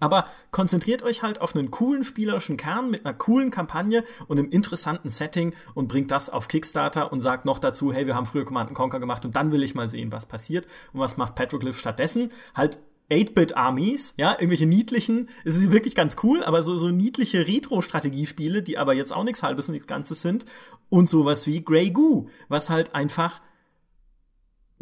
[0.00, 4.50] Aber konzentriert euch halt auf einen coolen spielerischen Kern mit einer coolen Kampagne und einem
[4.50, 8.44] interessanten Setting und bringt das auf Kickstarter und sagt noch dazu, hey, wir haben früher
[8.44, 10.66] Command Conquer gemacht und dann will ich mal sehen, was passiert.
[10.92, 12.30] Und was macht Petroglyph stattdessen?
[12.54, 12.80] Halt
[13.12, 18.78] 8-Bit-Armies, ja, irgendwelche niedlichen, es ist wirklich ganz cool, aber so, so niedliche Retro-Strategiespiele, die
[18.78, 20.46] aber jetzt auch nichts halbes und nichts Ganzes sind.
[20.88, 23.40] Und sowas wie Grey Goo, was halt einfach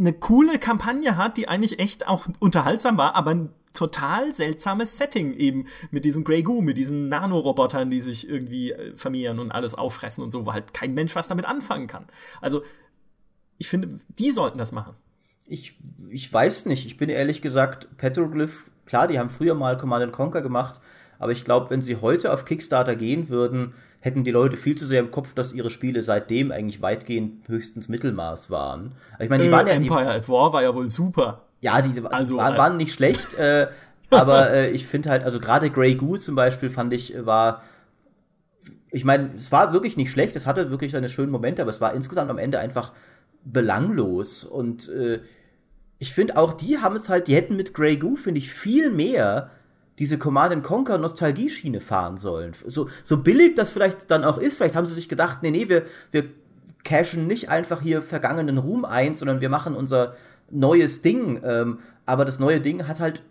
[0.00, 5.34] eine coole Kampagne hat, die eigentlich echt auch unterhaltsam war, aber ein total seltsames Setting
[5.34, 9.74] eben mit diesem Grey Goo, mit diesen Nanorobotern, die sich irgendwie äh, vermehren und alles
[9.74, 12.06] auffressen und so, wo halt kein Mensch was damit anfangen kann.
[12.40, 12.62] Also,
[13.58, 14.94] ich finde, die sollten das machen.
[15.46, 15.78] Ich,
[16.08, 16.86] ich weiß nicht.
[16.86, 20.80] Ich bin ehrlich gesagt, Petroglyph, klar, die haben früher mal Command Conquer gemacht,
[21.18, 24.86] aber ich glaube, wenn sie heute auf Kickstarter gehen würden, hätten die Leute viel zu
[24.86, 28.92] sehr im Kopf, dass ihre Spiele seitdem eigentlich weitgehend höchstens Mittelmaß waren.
[29.12, 31.42] Also ich meine, die äh, waren ja Empire at War war ja wohl super.
[31.60, 33.68] Ja, die also, waren, waren nicht schlecht, äh,
[34.10, 37.62] aber äh, ich finde halt, also gerade Grey Goo zum Beispiel fand ich, war
[38.90, 41.80] ich meine, es war wirklich nicht schlecht, es hatte wirklich seine schönen Momente, aber es
[41.80, 42.92] war insgesamt am Ende einfach
[43.44, 45.20] belanglos und äh,
[45.98, 48.90] ich finde auch, die haben es halt, die hätten mit Grey Goo, finde ich, viel
[48.90, 49.50] mehr
[50.00, 52.54] diese Command Conquer Nostalgie-Schiene fahren sollen.
[52.66, 55.68] So, so billig das vielleicht dann auch ist, vielleicht haben sie sich gedacht, nee, nee,
[55.68, 56.24] wir, wir
[56.82, 60.16] cashen nicht einfach hier vergangenen Ruhm ein, sondern wir machen unser
[60.50, 61.42] neues Ding.
[61.44, 63.22] Ähm, aber das neue Ding hat halt,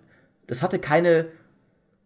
[0.46, 1.26] das hatte keine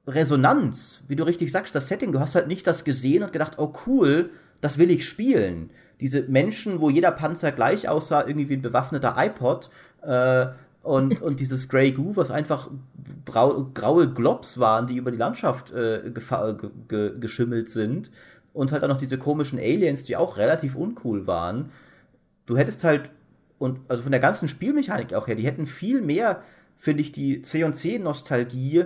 [0.08, 2.14] Resonanz, wie du richtig sagst, das Setting.
[2.14, 4.30] Du hast halt nicht das gesehen und gedacht, oh cool,
[4.62, 5.72] das will ich spielen.
[6.00, 9.70] Diese Menschen, wo jeder Panzer gleich aussah, irgendwie wie ein bewaffneter iPod,
[10.04, 10.48] äh,
[10.84, 12.70] und, und dieses Grey Goo, was einfach
[13.26, 16.12] brau, graue Globs waren, die über die Landschaft äh,
[16.90, 18.12] ge geschimmelt sind.
[18.52, 21.72] Und halt auch noch diese komischen Aliens, die auch relativ uncool waren.
[22.46, 23.10] Du hättest halt,
[23.58, 26.44] und also von der ganzen Spielmechanik auch her, die hätten viel mehr,
[26.78, 28.86] finde ich, die C&C-Nostalgie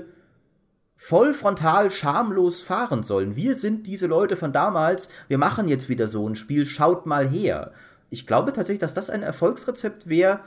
[0.95, 3.35] voll frontal schamlos fahren sollen.
[3.35, 7.27] Wir sind diese Leute von damals, wir machen jetzt wieder so ein Spiel, schaut mal
[7.27, 7.73] her.
[8.09, 10.39] Ich glaube tatsächlich, dass das ein Erfolgsrezept wäre,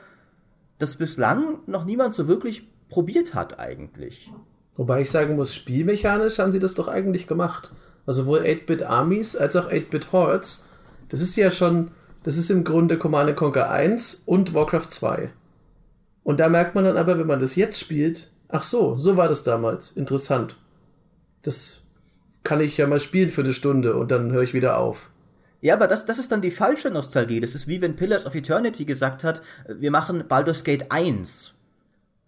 [0.80, 4.32] das bislang noch niemand so wirklich probiert hat eigentlich.
[4.76, 7.72] Wobei ich sagen muss, spielmechanisch haben sie das doch eigentlich gemacht.
[8.06, 10.66] Also sowohl 8-Bit Armies als auch 8-Bit Hordes,
[11.10, 11.90] das ist ja schon,
[12.22, 15.30] das ist im Grunde Command Conquer 1 und Warcraft 2.
[16.24, 19.28] Und da merkt man dann aber, wenn man das jetzt spielt, ach so, so war
[19.28, 19.92] das damals.
[19.92, 20.56] Interessant.
[21.42, 21.84] Das
[22.42, 25.10] kann ich ja mal spielen für eine Stunde und dann höre ich wieder auf.
[25.60, 27.40] Ja, aber das, das ist dann die falsche Nostalgie.
[27.40, 31.54] Das ist wie wenn Pillars of Eternity gesagt hat, wir machen Baldur's Gate 1.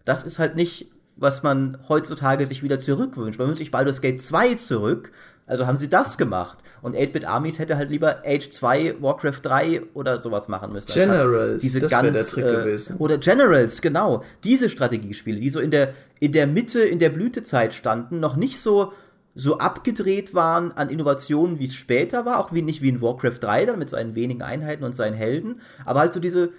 [0.05, 3.39] Das ist halt nicht, was man heutzutage sich wieder zurückwünscht.
[3.39, 5.11] Man wünscht sich Baldur's Gate 2 zurück.
[5.45, 6.59] Also haben sie das gemacht.
[6.81, 10.91] Und 8-Bit Armies hätte halt lieber Age 2, Warcraft 3 oder sowas machen müssen.
[10.93, 12.95] Generals, diese das ganz, der Trick äh, gewesen.
[12.97, 14.23] Oder Generals, genau.
[14.45, 18.59] Diese Strategiespiele, die so in der, in der Mitte, in der Blütezeit standen, noch nicht
[18.59, 18.93] so
[19.35, 23.39] so abgedreht waren an Innovationen, wie es später war, auch wie nicht wie in Warcraft
[23.41, 26.51] 3 dann mit seinen wenigen Einheiten und seinen Helden, aber halt so diese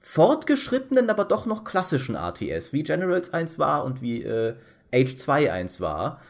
[0.00, 4.54] fortgeschrittenen, aber doch noch klassischen RTS, wie Generals 1 war und wie äh,
[4.92, 6.20] Age 2 1 war.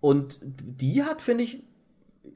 [0.00, 1.62] Und die hat, finde ich,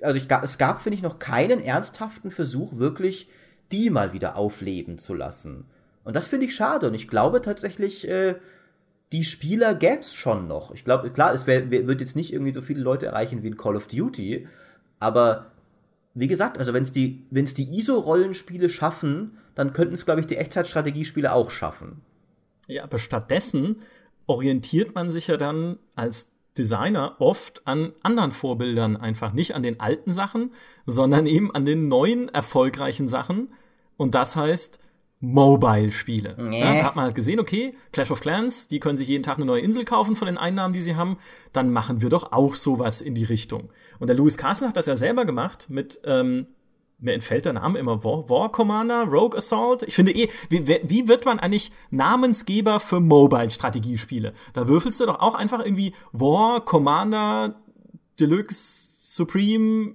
[0.03, 3.29] also ich, es gab, finde ich, noch keinen ernsthaften Versuch, wirklich
[3.71, 5.65] die mal wieder aufleben zu lassen.
[6.05, 6.89] Und das finde ich schade.
[6.89, 8.35] Und ich glaube tatsächlich, äh,
[9.13, 10.73] die Spieler gäb's schon noch.
[10.73, 13.57] Ich glaube, klar, es wär, wird jetzt nicht irgendwie so viele Leute erreichen wie in
[13.57, 14.49] Call of Duty,
[14.99, 15.53] aber
[16.15, 20.37] wie gesagt, also wenn es die, die ISO-Rollenspiele schaffen, dann könnten es, glaube ich, die
[20.37, 22.01] Echtzeitstrategiespiele auch schaffen.
[22.69, 23.77] Ja, aber stattdessen
[24.27, 29.33] orientiert man sich ja dann als Designer oft an anderen Vorbildern einfach.
[29.33, 30.53] Nicht an den alten Sachen,
[30.87, 33.53] sondern eben an den neuen erfolgreichen Sachen.
[33.97, 34.79] Und das heißt,
[35.23, 36.35] Mobile-Spiele.
[36.37, 36.61] Nee.
[36.61, 39.37] Ja, da hat man halt gesehen, okay, Clash of Clans, die können sich jeden Tag
[39.37, 41.17] eine neue Insel kaufen von den Einnahmen, die sie haben.
[41.53, 43.71] Dann machen wir doch auch sowas in die Richtung.
[44.01, 46.49] Und der Louis Castle hat das ja selber gemacht mit, ähm,
[46.99, 49.85] mir entfällt der Name immer, War, War Commander, Rogue Assault.
[49.85, 54.33] Ich finde eh, wie, wie wird man eigentlich Namensgeber für Mobile-Strategiespiele?
[54.55, 57.61] Da würfelst du doch auch einfach irgendwie War Commander
[58.19, 59.95] Deluxe Supreme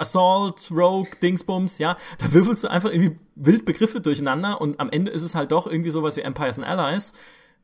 [0.00, 5.10] Assault, Rogue, Dingsbums, ja, da würfelst du einfach irgendwie wild Begriffe durcheinander und am Ende
[5.10, 7.14] ist es halt doch irgendwie sowas wie Empires and Allies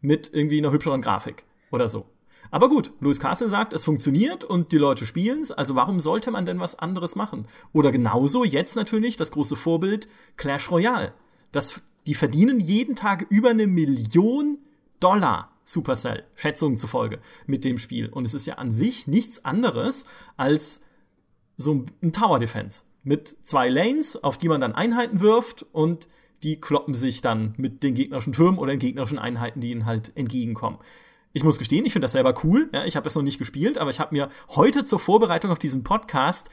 [0.01, 2.07] mit irgendwie einer hübscheren Grafik oder so.
[2.51, 6.31] Aber gut, Louis Castle sagt, es funktioniert und die Leute spielen es, also warum sollte
[6.31, 7.47] man denn was anderes machen?
[7.73, 11.13] Oder genauso jetzt natürlich das große Vorbild Clash Royale.
[11.51, 14.59] Das, die verdienen jeden Tag über eine Million
[15.01, 18.09] Dollar Supercell, Schätzungen zufolge, mit dem Spiel.
[18.09, 20.07] Und es ist ja an sich nichts anderes
[20.37, 20.85] als
[21.57, 26.09] so ein Tower Defense mit zwei Lanes, auf die man dann Einheiten wirft und
[26.43, 30.13] die kloppen sich dann mit den gegnerischen Türmen oder den gegnerischen Einheiten, die ihnen halt
[30.17, 30.79] entgegenkommen.
[31.33, 32.69] Ich muss gestehen, ich finde das selber cool.
[32.73, 35.59] Ja, ich habe das noch nicht gespielt, aber ich habe mir heute zur Vorbereitung auf
[35.59, 36.51] diesen Podcast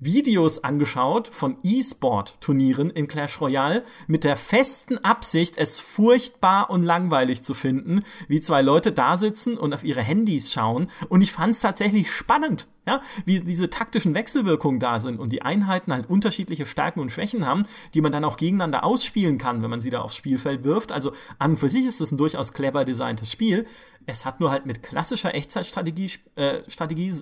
[0.00, 7.42] Videos angeschaut von E-Sport-Turnieren in Clash Royale mit der festen Absicht, es furchtbar und langweilig
[7.42, 10.90] zu finden, wie zwei Leute da sitzen und auf ihre Handys schauen.
[11.10, 15.42] Und ich fand es tatsächlich spannend, ja, wie diese taktischen Wechselwirkungen da sind und die
[15.42, 19.68] Einheiten halt unterschiedliche Stärken und Schwächen haben, die man dann auch gegeneinander ausspielen kann, wenn
[19.70, 20.92] man sie da aufs Spielfeld wirft.
[20.92, 23.66] Also an und für sich ist es ein durchaus clever designtes Spiel.
[24.06, 27.12] Es hat nur halt mit klassischer Echtzeitstrategie äh, Strategie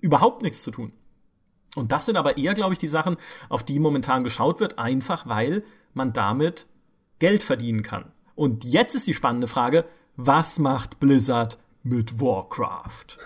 [0.00, 0.92] überhaupt nichts zu tun.
[1.74, 3.16] Und das sind aber eher, glaube ich, die Sachen,
[3.48, 5.64] auf die momentan geschaut wird, einfach weil
[5.94, 6.66] man damit
[7.18, 8.12] Geld verdienen kann.
[8.34, 9.84] Und jetzt ist die spannende Frage,
[10.16, 13.16] was macht Blizzard mit Warcraft?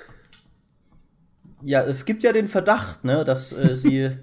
[1.63, 4.17] Ja, es gibt ja den Verdacht, ne, dass äh, sie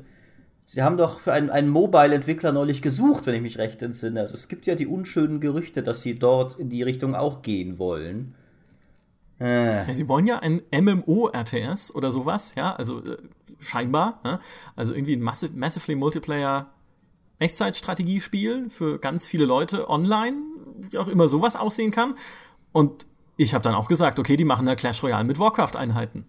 [0.65, 4.21] Sie haben doch für einen, einen Mobile-Entwickler neulich gesucht, wenn ich mich recht entsinne.
[4.21, 7.77] Also es gibt ja die unschönen Gerüchte, dass sie dort in die Richtung auch gehen
[7.79, 8.33] wollen.
[9.39, 9.85] Äh.
[9.85, 13.17] Ja, sie wollen ja ein MMO-RTS oder sowas, ja, also äh,
[13.63, 14.21] scheinbar.
[14.23, 14.39] Ja?
[14.75, 16.71] Also irgendwie ein Massive, Massively Multiplayer
[17.39, 20.37] Echtzeitstrategiespiel für ganz viele Leute online,
[20.89, 22.15] wie auch immer sowas aussehen kann.
[22.71, 26.25] Und ich habe dann auch gesagt, okay, die machen da Clash Royale mit Warcraft-Einheiten.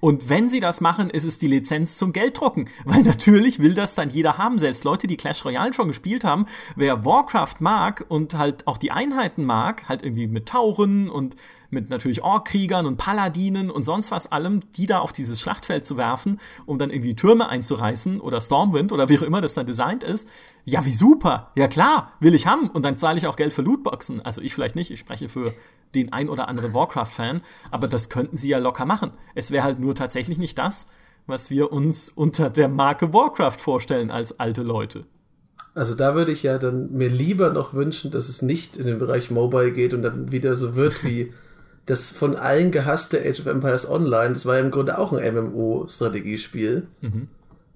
[0.00, 2.68] Und wenn sie das machen, ist es die Lizenz zum Gelddrucken.
[2.84, 4.58] Weil natürlich will das dann jeder haben.
[4.58, 8.92] Selbst Leute, die Clash Royale schon gespielt haben, wer Warcraft mag und halt auch die
[8.92, 11.36] Einheiten mag, halt irgendwie mit Tauren und
[11.72, 15.96] mit natürlich Orkkriegern und Paladinen und sonst was allem, die da auf dieses Schlachtfeld zu
[15.96, 20.04] werfen, um dann irgendwie Türme einzureißen oder Stormwind oder wie auch immer das dann designt
[20.04, 20.28] ist.
[20.64, 21.50] Ja, wie super.
[21.56, 22.68] Ja klar, will ich haben.
[22.68, 24.20] Und dann zahle ich auch Geld für Lootboxen.
[24.20, 25.52] Also ich vielleicht nicht, ich spreche für
[25.94, 29.12] den ein oder anderen Warcraft-Fan, aber das könnten sie ja locker machen.
[29.34, 30.90] Es wäre halt nur tatsächlich nicht das,
[31.26, 35.06] was wir uns unter der Marke Warcraft vorstellen als alte Leute.
[35.74, 38.98] Also da würde ich ja dann mir lieber noch wünschen, dass es nicht in den
[38.98, 41.32] Bereich Mobile geht und dann wieder so wird wie
[41.86, 45.34] das von allen gehasste Age of Empires Online, das war ja im Grunde auch ein
[45.34, 46.86] MMO-Strategiespiel.
[47.00, 47.28] Mhm.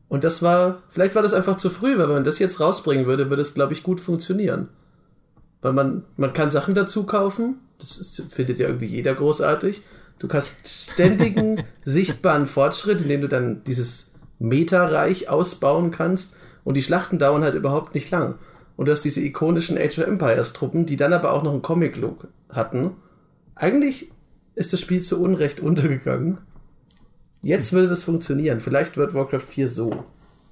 [0.08, 3.06] Und das war, vielleicht war das einfach zu früh, weil wenn man das jetzt rausbringen
[3.06, 4.68] würde, würde es, glaube ich, gut funktionieren.
[5.60, 9.82] Weil man, man kann Sachen dazu kaufen, das findet ja irgendwie jeder großartig.
[10.20, 16.36] Du hast ständigen, sichtbaren Fortschritt, indem du dann dieses Meta-Reich ausbauen kannst.
[16.62, 18.36] Und die Schlachten dauern halt überhaupt nicht lang.
[18.76, 21.62] Und du hast diese ikonischen Age of Empires Truppen, die dann aber auch noch einen
[21.62, 22.92] Comic-Look hatten
[23.56, 24.12] eigentlich
[24.54, 26.38] ist das Spiel zu Unrecht untergegangen.
[27.42, 28.60] Jetzt würde das funktionieren.
[28.60, 30.04] Vielleicht wird Warcraft 4 so.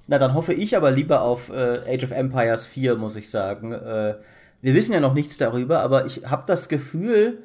[0.07, 3.71] Na, dann hoffe ich aber lieber auf äh, Age of Empires 4, muss ich sagen.
[3.71, 4.15] Äh,
[4.61, 7.39] wir wissen ja noch nichts darüber, aber ich habe das Gefühl,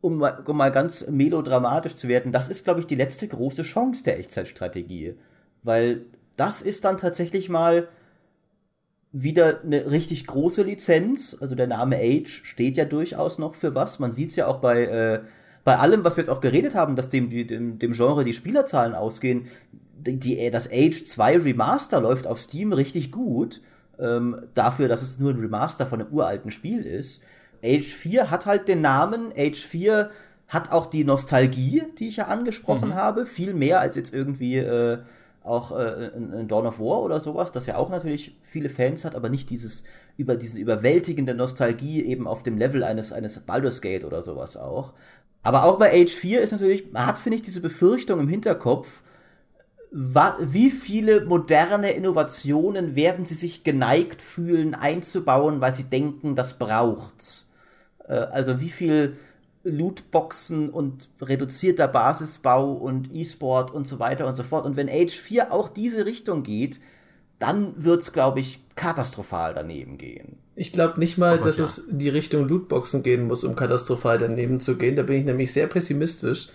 [0.00, 4.02] um um mal ganz melodramatisch zu werden, das ist, glaube ich, die letzte große Chance
[4.04, 5.14] der Echtzeitstrategie.
[5.62, 6.02] Weil
[6.36, 7.88] das ist dann tatsächlich mal
[9.12, 11.36] wieder eine richtig große Lizenz.
[11.40, 13.98] Also der Name Age steht ja durchaus noch für was.
[13.98, 15.20] Man sieht es ja auch bei, äh,
[15.64, 18.94] bei allem, was wir jetzt auch geredet haben, dass dem, dem, dem Genre die Spielerzahlen
[18.94, 19.46] ausgehen.
[19.98, 23.60] Die, die, das Age 2 Remaster läuft auf Steam richtig gut.
[23.98, 27.22] Ähm, dafür, dass es nur ein Remaster von einem uralten Spiel ist.
[27.62, 29.30] Age 4 hat halt den Namen.
[29.36, 30.10] Age 4
[30.48, 32.94] hat auch die Nostalgie, die ich ja angesprochen mhm.
[32.94, 33.26] habe.
[33.26, 34.56] Viel mehr als jetzt irgendwie.
[34.56, 34.98] Äh,
[35.44, 39.14] auch äh, in, Dawn of War oder sowas, das ja auch natürlich viele Fans hat,
[39.14, 39.84] aber nicht dieses
[40.16, 44.92] über diesen überwältigende Nostalgie eben auf dem Level eines eines Baldur's Gate oder sowas auch.
[45.42, 49.02] Aber auch bei Age 4 ist natürlich, man hat finde ich diese Befürchtung im Hinterkopf,
[49.90, 57.50] wie viele moderne Innovationen werden sie sich geneigt fühlen einzubauen, weil sie denken, das braucht's.
[58.08, 59.16] Äh, also wie viel
[59.64, 64.64] Lootboxen und reduzierter Basisbau und E-Sport und so weiter und so fort.
[64.64, 66.80] Und wenn Age 4 auch diese Richtung geht,
[67.38, 70.36] dann wird es, glaube ich, katastrophal daneben gehen.
[70.54, 71.64] Ich glaube nicht mal, oh dass ja.
[71.64, 74.96] es in die Richtung Lootboxen gehen muss, um katastrophal daneben zu gehen.
[74.96, 76.48] Da bin ich nämlich sehr pessimistisch.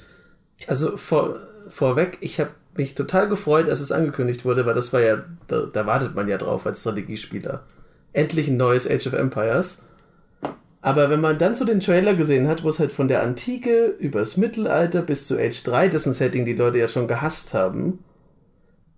[0.68, 5.01] Also vor, vorweg, ich habe mich total gefreut, als es angekündigt wurde, weil das war
[5.01, 7.64] ja, da, da wartet man ja drauf als Strategiespieler.
[8.14, 9.86] Endlich ein neues Age of Empires.
[10.88, 13.88] Aber wenn man dann so den Trailer gesehen hat, wo es halt von der Antike
[13.99, 17.99] übers Mittelalter bis zu Age 3, dessen Setting die Leute ja schon gehasst haben,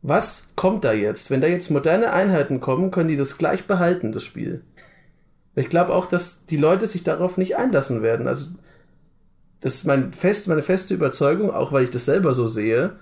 [0.03, 1.31] was kommt da jetzt?
[1.31, 4.61] Wenn da jetzt moderne Einheiten kommen, können die das gleich behalten, das Spiel.
[5.55, 8.27] Ich glaube auch, dass die Leute sich darauf nicht einlassen werden.
[8.27, 8.51] Also,
[9.59, 12.97] das ist mein fest, meine feste Überzeugung, auch weil ich das selber so sehe.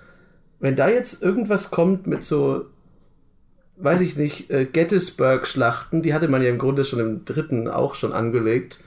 [0.62, 2.68] Wenn da jetzt irgendwas kommt mit so
[3.78, 7.96] weiß ich nicht, äh, Gettysburg-Schlachten, die hatte man ja im Grunde schon im dritten auch
[7.96, 8.84] schon angelegt,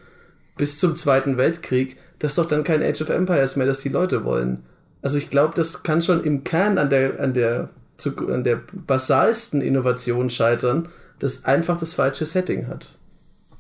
[0.57, 3.89] bis zum Zweiten Weltkrieg, das ist doch dann kein Age of Empires mehr, das die
[3.89, 4.63] Leute wollen.
[5.03, 8.61] Also ich glaube, das kann schon im Kern an der, an der, zu, an der
[8.73, 10.89] basalsten Innovation scheitern,
[11.19, 12.99] das einfach das falsche Setting hat.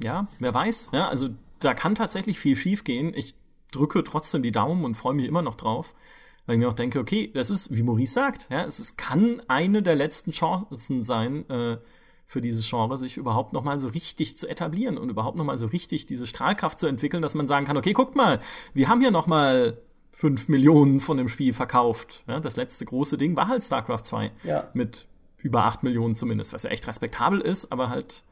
[0.03, 0.91] Ja, wer weiß.
[0.93, 1.29] Ja, also
[1.61, 3.13] da kann tatsächlich viel schief gehen.
[3.15, 3.35] Ich
[3.73, 5.95] drücke trotzdem die Daumen und freue mich immer noch drauf,
[6.47, 9.41] weil ich mir auch denke, okay, das ist, wie Maurice sagt, ja, es ist, kann
[9.49, 11.79] eine der letzten Chancen sein, äh,
[12.27, 15.59] für dieses Genre, sich überhaupt noch mal so richtig zu etablieren und überhaupt noch mal
[15.59, 18.39] so richtig diese Strahlkraft zu entwickeln, dass man sagen kann, okay, guckt mal,
[18.73, 19.79] wir haben hier noch mal
[20.13, 22.23] fünf Millionen von dem Spiel verkauft.
[22.29, 24.69] Ja, das letzte große Ding war halt StarCraft 2 Ja.
[24.75, 28.23] mit über acht Millionen zumindest, was ja echt respektabel ist, aber halt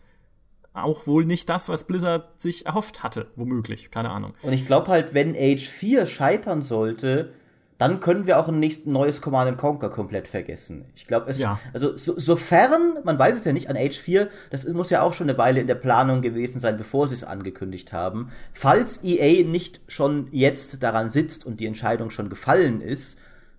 [0.75, 4.35] auch wohl nicht das, was Blizzard sich erhofft hatte, womöglich, keine Ahnung.
[4.43, 7.33] Und ich glaube halt, wenn Age 4 scheitern sollte,
[7.79, 10.87] dann können wir auch ein nächstes neues Command Conquer komplett vergessen.
[10.97, 11.61] Ich glaube, es, Ja.
[11.73, 15.13] also so, sofern, man weiß es ja nicht, an Age 4, das muss ja auch
[15.15, 18.31] schon eine Weile in der Planung gewesen sein, bevor sie es angekündigt haben.
[18.53, 23.17] Falls EA nicht schon jetzt daran sitzt und die Entscheidung schon gefallen ist,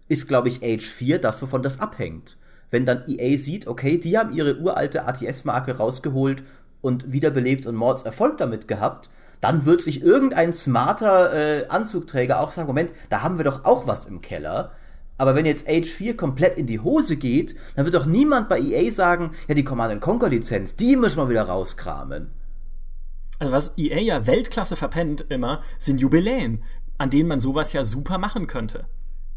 [0.09, 2.35] ist, glaube ich, Age 4 das, wovon das abhängt.
[2.71, 6.43] Wenn dann EA sieht, okay, die haben ihre uralte ATS-Marke rausgeholt
[6.81, 9.09] und wiederbelebt und Mords Erfolg damit gehabt,
[9.41, 13.87] dann wird sich irgendein smarter äh, Anzugträger auch sagen, Moment, da haben wir doch auch
[13.87, 14.71] was im Keller.
[15.17, 18.59] Aber wenn jetzt Age 4 komplett in die Hose geht, dann wird doch niemand bei
[18.59, 22.31] EA sagen, ja, die Command Conquer Lizenz, die müssen wir wieder rauskramen.
[23.37, 26.63] Also was EA ja Weltklasse verpennt immer, sind Jubiläen,
[26.97, 28.85] an denen man sowas ja super machen könnte.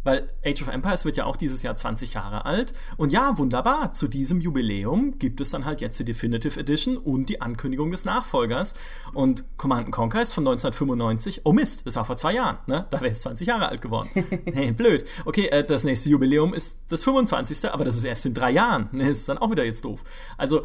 [0.05, 2.73] Weil Age of Empires wird ja auch dieses Jahr 20 Jahre alt.
[2.97, 7.29] Und ja, wunderbar, zu diesem Jubiläum gibt es dann halt jetzt die Definitive Edition und
[7.29, 8.75] die Ankündigung des Nachfolgers.
[9.13, 11.43] Und Command Conquer ist von 1995.
[11.45, 12.87] Oh Mist, das war vor zwei Jahren, ne?
[12.91, 14.11] Da wäre es 20 Jahre alt geworden.
[14.53, 15.05] hey, blöd.
[15.25, 17.71] Okay, äh, das nächste Jubiläum ist das 25.
[17.71, 18.89] Aber das ist erst in drei Jahren.
[18.93, 20.05] Ne, ist dann auch wieder jetzt doof.
[20.37, 20.65] Also,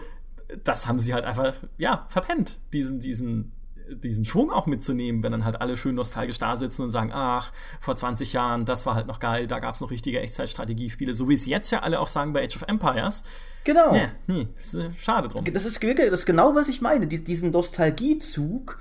[0.63, 3.51] das haben sie halt einfach, ja, verpennt, diesen, diesen,
[3.95, 7.51] diesen Schwung auch mitzunehmen, wenn dann halt alle schön nostalgisch da sitzen und sagen, ach,
[7.79, 11.33] vor 20 Jahren, das war halt noch geil, da gab's noch richtige Echtzeitstrategiespiele, so wie
[11.33, 13.23] es jetzt ja alle auch sagen bei Age of Empires.
[13.63, 13.93] Genau.
[13.95, 15.43] Ja, nee, äh, schade drum.
[15.53, 17.07] Das ist, wirklich- das ist genau, was ich meine.
[17.07, 18.79] Dies, diesen Nostalgiezug.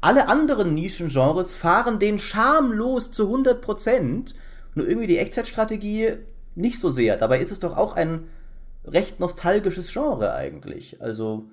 [0.00, 4.34] Alle anderen Nischengenres fahren den schamlos zu 100%.
[4.74, 6.12] Nur irgendwie die Echtzeitstrategie
[6.54, 7.16] nicht so sehr.
[7.16, 8.24] Dabei ist es doch auch ein
[8.84, 11.00] recht nostalgisches Genre eigentlich.
[11.00, 11.46] Also,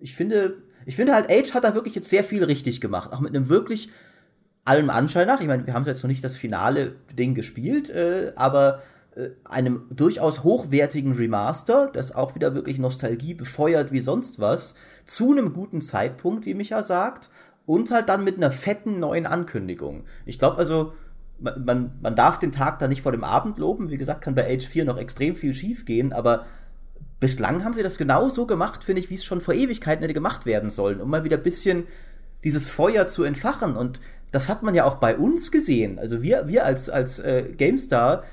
[0.00, 3.12] ich finde, ich finde halt, Age hat da wirklich jetzt sehr viel richtig gemacht.
[3.12, 3.90] Auch mit einem wirklich
[4.64, 5.40] allem Anschein nach.
[5.40, 8.82] Ich meine, wir haben jetzt noch nicht das finale Ding gespielt, äh, aber
[9.14, 14.74] äh, einem durchaus hochwertigen Remaster, das auch wieder wirklich Nostalgie befeuert wie sonst was,
[15.04, 17.30] zu einem guten Zeitpunkt, wie Micha sagt,
[17.66, 20.04] und halt dann mit einer fetten neuen Ankündigung.
[20.26, 20.92] Ich glaube also,
[21.38, 23.90] man, man, darf den Tag da nicht vor dem Abend loben.
[23.90, 26.46] Wie gesagt, kann bei Age 4 noch extrem viel schief gehen, aber
[27.22, 30.12] bislang haben sie das genau so gemacht, finde ich, wie es schon vor Ewigkeiten hätte
[30.12, 31.84] gemacht werden sollen, um mal wieder ein bisschen
[32.42, 33.76] dieses Feuer zu entfachen.
[33.76, 34.00] Und
[34.32, 36.00] das hat man ja auch bei uns gesehen.
[36.00, 38.24] Also wir, wir als, als äh, GameStar,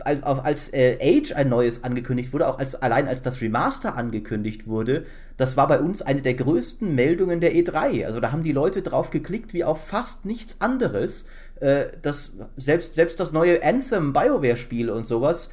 [0.00, 4.66] als, als äh, Age ein neues angekündigt wurde, auch als, allein als das Remaster angekündigt
[4.66, 8.06] wurde, das war bei uns eine der größten Meldungen der E3.
[8.06, 11.26] Also da haben die Leute drauf geklickt wie auf fast nichts anderes.
[11.60, 15.52] Äh, das, selbst, selbst das neue Anthem BioWare-Spiel und sowas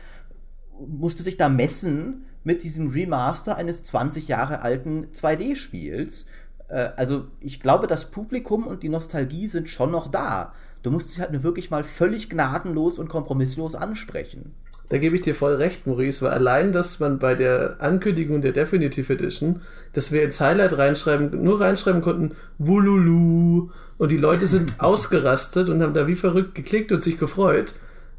[0.88, 6.26] musste sich da messen mit diesem Remaster eines 20 Jahre alten 2D-Spiels.
[6.68, 10.54] Äh, also ich glaube, das Publikum und die Nostalgie sind schon noch da.
[10.84, 14.54] Du musst dich halt nur wirklich mal völlig gnadenlos und kompromisslos ansprechen.
[14.90, 18.52] Da gebe ich dir voll recht, Maurice, weil allein, dass man bei der Ankündigung der
[18.52, 19.62] Definitive Edition,
[19.94, 25.82] dass wir ins Highlight reinschreiben, nur reinschreiben konnten, Wululu, und die Leute sind ausgerastet und
[25.82, 27.76] haben da wie verrückt geklickt und sich gefreut,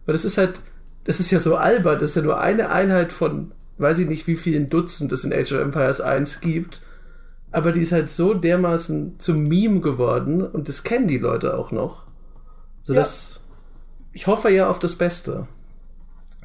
[0.07, 0.63] weil das ist halt,
[1.05, 3.53] das ist ja so albert, das ist ja nur eine Einheit von,
[3.83, 6.83] weiß ich nicht, wie vielen Dutzend es in Age of Empires 1 gibt,
[7.51, 11.71] aber die ist halt so dermaßen zum Meme geworden und das kennen die Leute auch
[11.71, 12.07] noch.
[12.81, 13.01] Also Ja.
[13.01, 13.45] das,
[14.13, 15.47] ich hoffe ja auf das Beste.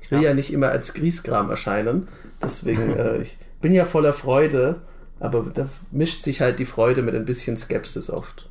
[0.01, 0.33] Ich will ja, Ja.
[0.33, 2.07] nicht immer als Griesgram erscheinen.
[2.41, 4.81] Deswegen, äh, ich bin ja voller Freude,
[5.19, 8.49] aber da mischt sich halt die Freude mit ein bisschen Skepsis oft.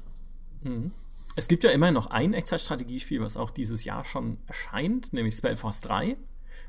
[1.37, 5.81] Es gibt ja immerhin noch ein Echtzeitstrategiespiel, was auch dieses Jahr schon erscheint, nämlich Spellforce
[5.83, 6.17] 3,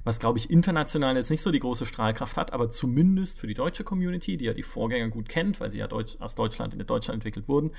[0.08, 3.54] was, glaube ich, international jetzt nicht so die große Strahlkraft hat, aber zumindest für die
[3.54, 6.86] deutsche Community, die ja die Vorgänger gut kennt, weil sie ja Deutsch, aus Deutschland in
[6.86, 7.72] Deutschland entwickelt wurden,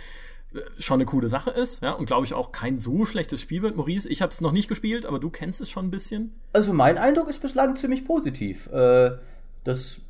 [0.55, 3.63] äh, schon eine coole Sache ist, ja, und glaube ich auch kein so schlechtes Spiel
[3.63, 3.77] wird.
[3.77, 6.35] Maurice, ich habe es noch nicht gespielt, aber du kennst es schon ein bisschen.
[6.53, 8.69] Also mein Eindruck ist bislang ziemlich positiv.
[8.69, 9.13] Äh,
[9.65, 10.01] das,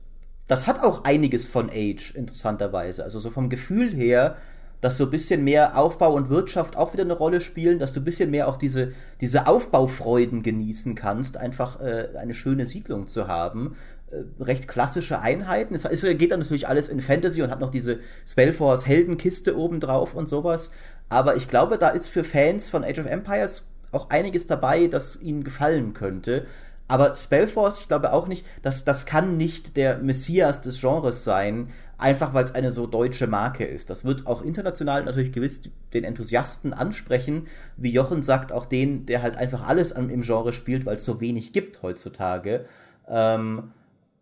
[0.47, 3.05] das hat auch einiges von Age, interessanterweise.
[3.05, 4.37] Also so vom Gefühl her,
[4.81, 8.01] dass so ein bisschen mehr Aufbau und Wirtschaft auch wieder eine Rolle spielen, dass du
[8.01, 13.27] ein bisschen mehr auch diese, diese Aufbaufreuden genießen kannst, einfach äh, eine schöne Siedlung zu
[13.27, 13.77] haben.
[14.11, 15.75] Äh, recht klassische Einheiten.
[15.75, 20.15] Es, es geht dann natürlich alles in Fantasy und hat noch diese Spellforce Heldenkiste obendrauf
[20.15, 20.71] und sowas.
[21.09, 25.21] Aber ich glaube, da ist für Fans von Age of Empires auch einiges dabei, das
[25.21, 26.47] ihnen gefallen könnte.
[26.89, 31.69] Aber Spellforce, ich glaube auch nicht, dass das kann nicht der Messias des Genres sein,
[31.99, 33.91] einfach weil es eine so deutsche Marke ist.
[33.91, 35.63] Das wird auch international natürlich gewiss
[35.93, 40.87] den Enthusiasten ansprechen, wie Jochen sagt, auch den, der halt einfach alles im Genre spielt,
[40.87, 42.65] weil es so wenig gibt heutzutage.
[43.07, 43.73] Ähm,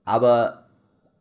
[0.04, 0.64] aber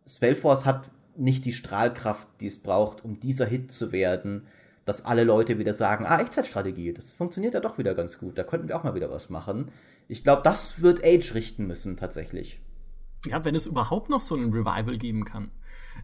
[0.07, 4.47] Spellforce hat nicht die Strahlkraft, die es braucht, um dieser Hit zu werden,
[4.85, 8.43] dass alle Leute wieder sagen, ah, Echtzeitstrategie, das funktioniert ja doch wieder ganz gut, da
[8.43, 9.71] könnten wir auch mal wieder was machen.
[10.07, 12.59] Ich glaube, das wird Age richten müssen, tatsächlich.
[13.25, 15.49] Ja, wenn es überhaupt noch so ein Revival geben kann.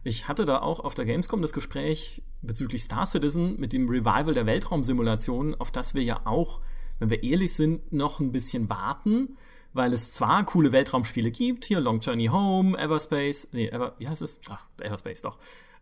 [0.02, 4.34] Ich hatte da auch auf der Gamescom das Gespräch bezüglich Star Citizen mit dem Revival
[4.34, 6.60] der Weltraumsimulation, auf das wir ja auch,
[6.98, 9.36] wenn wir ehrlich sind, noch ein bisschen warten,
[9.72, 14.22] weil es zwar coole Weltraumspiele gibt, hier Long Journey Home, Everspace, nee, Ever, wie heißt
[14.22, 14.40] es?
[14.48, 15.38] Ach, Everspace doch.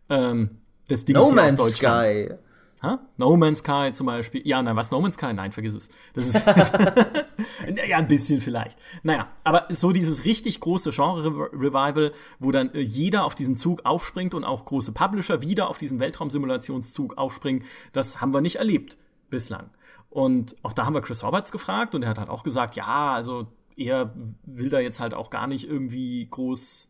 [0.09, 2.05] Ähm, das Ding no ist Man's aus Deutschland.
[2.05, 2.35] Sky.
[2.81, 2.99] Ha?
[3.17, 4.41] No Man's Sky zum Beispiel.
[4.45, 5.33] Ja, nein, was No Man's Sky?
[5.33, 5.89] Nein, vergiss es.
[6.13, 6.43] Das ist
[7.87, 8.79] ja ein bisschen vielleicht.
[9.03, 14.33] Naja, aber so dieses richtig große Genre-Revival, wo dann äh, jeder auf diesen Zug aufspringt
[14.33, 17.63] und auch große Publisher wieder auf diesen Weltraumsimulationszug aufspringen,
[17.93, 18.97] das haben wir nicht erlebt
[19.29, 19.69] bislang.
[20.09, 23.13] Und auch da haben wir Chris Roberts gefragt und er hat halt auch gesagt, ja,
[23.13, 24.13] also er
[24.43, 26.89] will da jetzt halt auch gar nicht irgendwie groß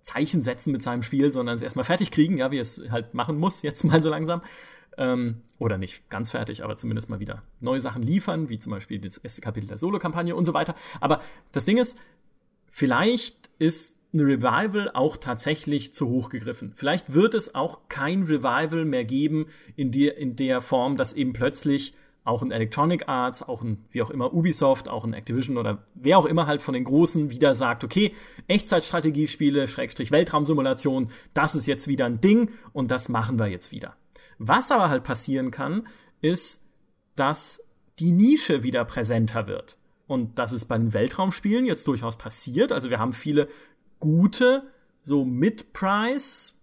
[0.00, 3.38] Zeichen setzen mit seinem Spiel, sondern es erstmal fertig kriegen, ja, wie es halt machen
[3.38, 4.40] muss, jetzt mal so langsam.
[4.98, 8.98] Ähm, oder nicht ganz fertig, aber zumindest mal wieder neue Sachen liefern, wie zum Beispiel
[8.98, 10.74] das erste Kapitel der Solo-Kampagne und so weiter.
[11.00, 11.20] Aber
[11.52, 11.98] das Ding ist,
[12.68, 16.72] vielleicht ist eine Revival auch tatsächlich zu hoch gegriffen.
[16.74, 21.32] Vielleicht wird es auch kein Revival mehr geben in der, in der Form, dass eben
[21.32, 25.84] plötzlich auch ein Electronic Arts, auch ein, wie auch immer, Ubisoft, auch ein Activision oder
[25.94, 28.14] wer auch immer halt von den Großen wieder sagt, okay,
[28.46, 33.96] Echtzeitstrategiespiele, Schrägstrich Weltraumsimulation, das ist jetzt wieder ein Ding und das machen wir jetzt wieder.
[34.38, 35.86] Was aber halt passieren kann,
[36.20, 36.64] ist,
[37.16, 37.68] dass
[37.98, 39.78] die Nische wieder präsenter wird.
[40.06, 42.72] Und das ist bei den Weltraumspielen jetzt durchaus passiert.
[42.72, 43.48] Also wir haben viele
[44.00, 44.64] gute,
[45.00, 46.54] so Mid-Price,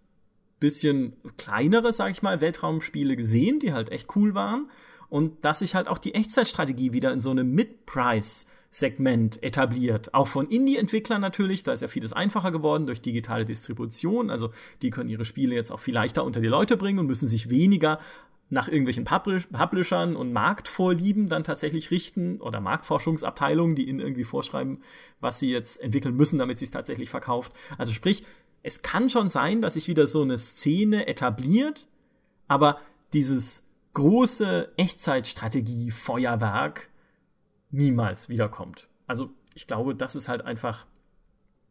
[0.59, 4.69] bisschen kleinere, sag ich mal, Weltraumspiele gesehen, die halt echt cool waren.
[5.07, 10.13] Und dass sich halt auch die Echtzeitstrategie wieder in so eine Mid-Price Segment etabliert.
[10.13, 14.29] Auch von Indie-Entwicklern natürlich, da ist ja vieles einfacher geworden durch digitale Distribution.
[14.29, 14.51] Also
[14.81, 17.49] die können ihre Spiele jetzt auch viel leichter unter die Leute bringen und müssen sich
[17.49, 17.99] weniger
[18.51, 24.81] nach irgendwelchen Publishern und Marktvorlieben dann tatsächlich richten oder Marktforschungsabteilungen, die ihnen irgendwie vorschreiben,
[25.19, 27.53] was sie jetzt entwickeln müssen, damit sie es tatsächlich verkauft.
[27.77, 28.23] Also sprich,
[28.63, 31.87] es kann schon sein, dass sich wieder so eine Szene etabliert,
[32.47, 32.79] aber
[33.13, 36.89] dieses große Echtzeitstrategie-Feuerwerk
[37.71, 38.87] niemals wiederkommt.
[39.07, 40.85] Also ich glaube, das ist halt einfach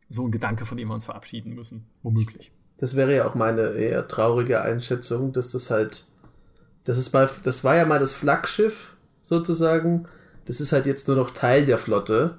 [0.08, 2.52] so ein Gedanke, von dem wir uns verabschieden müssen, womöglich.
[2.78, 6.06] Das wäre ja auch meine eher traurige Einschätzung, dass das halt,
[6.84, 10.06] das ist mal, das war ja mal das Flaggschiff sozusagen.
[10.44, 12.38] Das ist halt jetzt nur noch Teil der Flotte.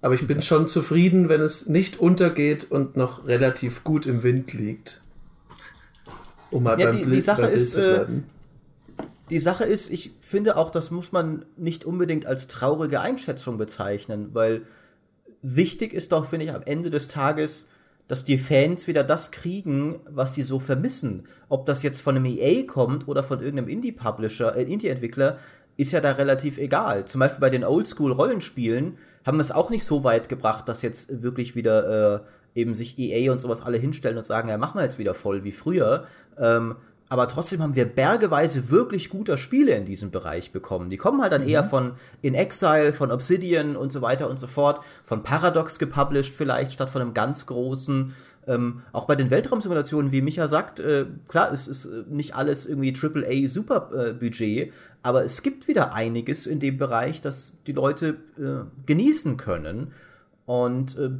[0.00, 4.52] Aber ich bin schon zufrieden, wenn es nicht untergeht und noch relativ gut im Wind
[4.52, 5.02] liegt.
[6.50, 8.24] Um mal ja, beim die, Bild, die Sache ist, zu äh, bleiben
[9.30, 14.30] die Sache ist, ich finde auch, das muss man nicht unbedingt als traurige Einschätzung bezeichnen,
[14.32, 14.62] weil
[15.42, 17.68] wichtig ist doch, finde ich, am Ende des Tages,
[18.06, 21.26] dass die Fans wieder das kriegen, was sie so vermissen.
[21.48, 25.38] Ob das jetzt von einem EA kommt oder von irgendeinem Indie-Publisher, äh, Indie-Entwickler,
[25.76, 27.06] ist ja da relativ egal.
[27.06, 31.22] Zum Beispiel bei den Oldschool-Rollenspielen haben wir es auch nicht so weit gebracht, dass jetzt
[31.22, 34.84] wirklich wieder äh, eben sich EA und sowas alle hinstellen und sagen, ja, machen wir
[34.84, 36.06] jetzt wieder voll wie früher.
[36.38, 36.76] Ähm,
[37.08, 40.90] aber trotzdem haben wir bergeweise wirklich guter Spiele in diesem Bereich bekommen.
[40.90, 41.48] Die kommen halt dann mhm.
[41.48, 41.92] eher von
[42.22, 46.90] In Exile, von Obsidian und so weiter und so fort, von Paradox gepublished vielleicht, statt
[46.90, 48.14] von einem ganz großen.
[48.46, 52.66] Ähm, auch bei den Weltraumsimulationen, wie Micha sagt, äh, klar, es ist äh, nicht alles
[52.66, 58.16] irgendwie AAA Superbudget, äh, aber es gibt wieder einiges in dem Bereich, das die Leute
[58.38, 59.92] äh, genießen können.
[60.44, 61.10] Und äh,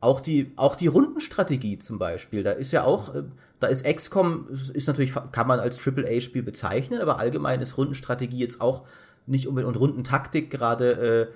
[0.00, 3.22] auch die, auch die Rundenstrategie zum Beispiel, da ist ja auch äh,
[3.62, 8.60] da ist XCOM, ist natürlich, kann man als AAA-Spiel bezeichnen, aber allgemein ist Rundenstrategie jetzt
[8.60, 8.86] auch
[9.26, 11.32] nicht unbedingt, und Rundentaktik gerade, äh,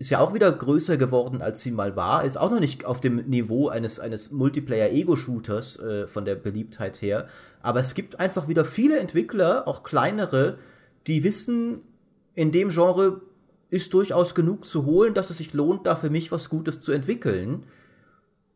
[0.00, 2.24] ist ja auch wieder größer geworden, als sie mal war.
[2.24, 7.26] Ist auch noch nicht auf dem Niveau eines, eines Multiplayer-Ego-Shooters äh, von der Beliebtheit her.
[7.62, 10.58] Aber es gibt einfach wieder viele Entwickler, auch kleinere,
[11.06, 11.80] die wissen,
[12.34, 13.22] in dem Genre
[13.70, 16.92] ist durchaus genug zu holen, dass es sich lohnt, da für mich was Gutes zu
[16.92, 17.64] entwickeln.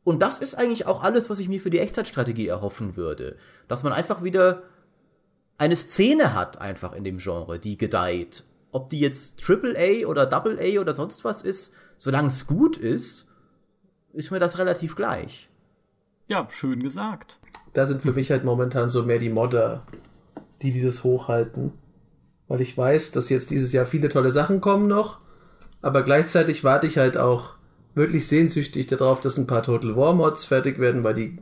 [0.04, 3.36] Und das ist eigentlich auch alles, was ich mir für die Echtzeitstrategie erhoffen würde.
[3.68, 4.62] Dass man einfach wieder
[5.58, 8.44] eine Szene hat, einfach in dem Genre, die gedeiht.
[8.72, 13.28] Ob die jetzt AAA oder AA oder sonst was ist, solange es gut ist,
[14.12, 15.48] ist mir das relativ gleich.
[16.26, 17.38] Ja, schön gesagt.
[17.74, 19.86] Da sind für mich halt momentan so mehr die Modder,
[20.62, 21.72] die die das hochhalten.
[22.48, 25.20] Weil ich weiß, dass jetzt dieses Jahr viele tolle Sachen kommen noch,
[25.80, 27.54] aber gleichzeitig warte ich halt auch
[27.94, 31.38] wirklich sehnsüchtig darauf, dass ein paar Total War Mods fertig werden, weil die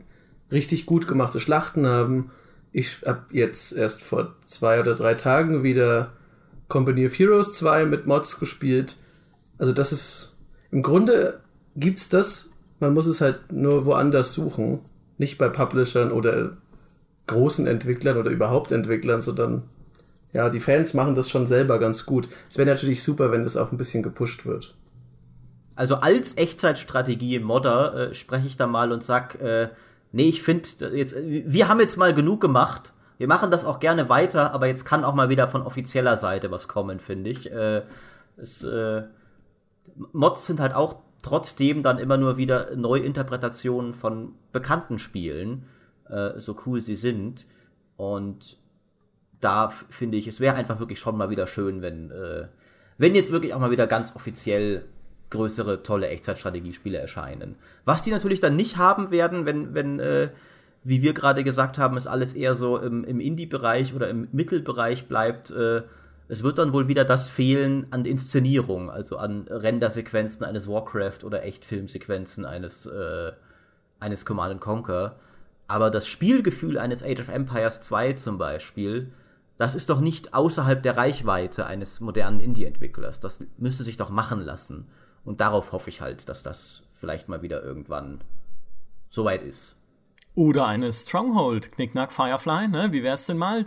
[0.51, 2.31] richtig gut gemachte Schlachten haben.
[2.71, 6.11] Ich habe jetzt erst vor zwei oder drei Tagen wieder
[6.67, 8.97] Company of Heroes 2 mit Mods gespielt.
[9.57, 10.37] Also das ist,
[10.71, 11.41] im Grunde
[11.75, 14.79] gibt's das, man muss es halt nur woanders suchen.
[15.17, 16.57] Nicht bei Publishern oder
[17.27, 19.63] großen Entwicklern oder überhaupt Entwicklern, sondern
[20.33, 22.29] ja, die Fans machen das schon selber ganz gut.
[22.49, 24.73] Es wäre natürlich super, wenn das auch ein bisschen gepusht wird.
[25.75, 29.69] Also als Echtzeitstrategie-Modder äh, spreche ich da mal und sag, äh,
[30.11, 32.93] nee, ich finde jetzt, wir haben jetzt mal genug gemacht.
[33.17, 36.51] Wir machen das auch gerne weiter, aber jetzt kann auch mal wieder von offizieller Seite
[36.51, 37.51] was kommen, finde ich.
[37.51, 37.83] Äh,
[38.37, 39.03] es, äh,
[40.11, 45.65] Mods sind halt auch trotzdem dann immer nur wieder Neuinterpretationen von bekannten Spielen,
[46.09, 47.45] äh, so cool sie sind.
[47.95, 48.57] Und
[49.39, 52.47] da finde ich, es wäre einfach wirklich schon mal wieder schön, wenn, äh,
[52.97, 54.85] wenn jetzt wirklich auch mal wieder ganz offiziell
[55.31, 57.55] größere, tolle Echtzeitstrategiespiele erscheinen.
[57.85, 60.29] Was die natürlich dann nicht haben werden, wenn, wenn äh,
[60.83, 65.07] wie wir gerade gesagt haben, es alles eher so im, im Indie-Bereich oder im Mittelbereich
[65.07, 65.83] bleibt, äh,
[66.27, 71.43] es wird dann wohl wieder das fehlen an Inszenierung, also an Rendersequenzen eines Warcraft oder
[71.43, 73.33] Echtfilmsequenzen eines, äh,
[73.99, 75.17] eines Command Conquer.
[75.67, 79.11] Aber das Spielgefühl eines Age of Empires 2 zum Beispiel,
[79.57, 83.19] das ist doch nicht außerhalb der Reichweite eines modernen Indie-Entwicklers.
[83.19, 84.87] Das müsste sich doch machen lassen.
[85.23, 88.21] Und darauf hoffe ich halt, dass das vielleicht mal wieder irgendwann
[89.09, 89.75] soweit ist.
[90.35, 92.89] Oder eine Stronghold, Knickknack Firefly, ne?
[92.91, 93.65] Wie wär's denn mal?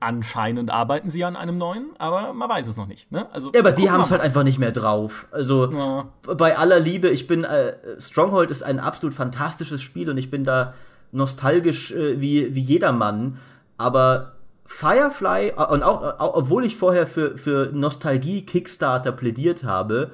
[0.00, 3.12] Anscheinend arbeiten sie an einem neuen, aber man weiß es noch nicht.
[3.12, 3.30] Ne?
[3.34, 5.26] Also, ja, aber die haben es halt einfach nicht mehr drauf.
[5.30, 6.08] Also ja.
[6.22, 10.42] bei aller Liebe, ich bin äh, Stronghold ist ein absolut fantastisches Spiel und ich bin
[10.42, 10.72] da
[11.12, 13.38] nostalgisch äh, wie, wie jedermann.
[13.76, 14.32] Aber
[14.64, 20.12] Firefly, und auch, auch, obwohl ich vorher für, für Nostalgie Kickstarter plädiert habe,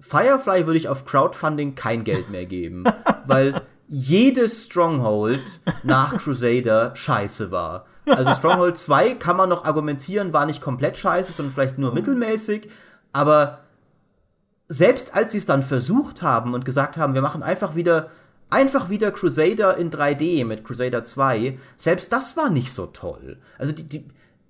[0.00, 2.84] Firefly würde ich auf Crowdfunding kein Geld mehr geben.
[3.28, 5.42] weil jedes Stronghold
[5.82, 7.86] nach Crusader scheiße war.
[8.06, 12.70] Also Stronghold 2 kann man noch argumentieren, war nicht komplett scheiße, sondern vielleicht nur mittelmäßig.
[13.12, 13.60] Aber
[14.68, 18.10] selbst als sie es dann versucht haben und gesagt haben, wir machen einfach wieder,
[18.50, 23.38] einfach wieder Crusader in 3D mit Crusader 2, selbst das war nicht so toll.
[23.58, 24.08] Also die, die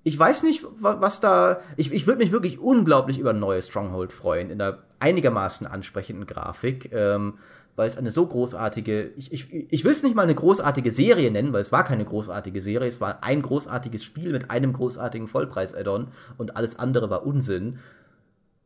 [0.09, 1.61] ich weiß nicht, was da.
[1.77, 6.27] Ich, ich würde mich wirklich unglaublich über ein neues Stronghold freuen, in der einigermaßen ansprechenden
[6.27, 6.91] Grafik.
[6.93, 7.35] Ähm,
[7.77, 11.31] weil es eine so großartige, ich, ich, ich will es nicht mal eine großartige Serie
[11.31, 15.29] nennen, weil es war keine großartige Serie, es war ein großartiges Spiel mit einem großartigen
[15.29, 17.79] Vollpreis-Add-on und alles andere war Unsinn.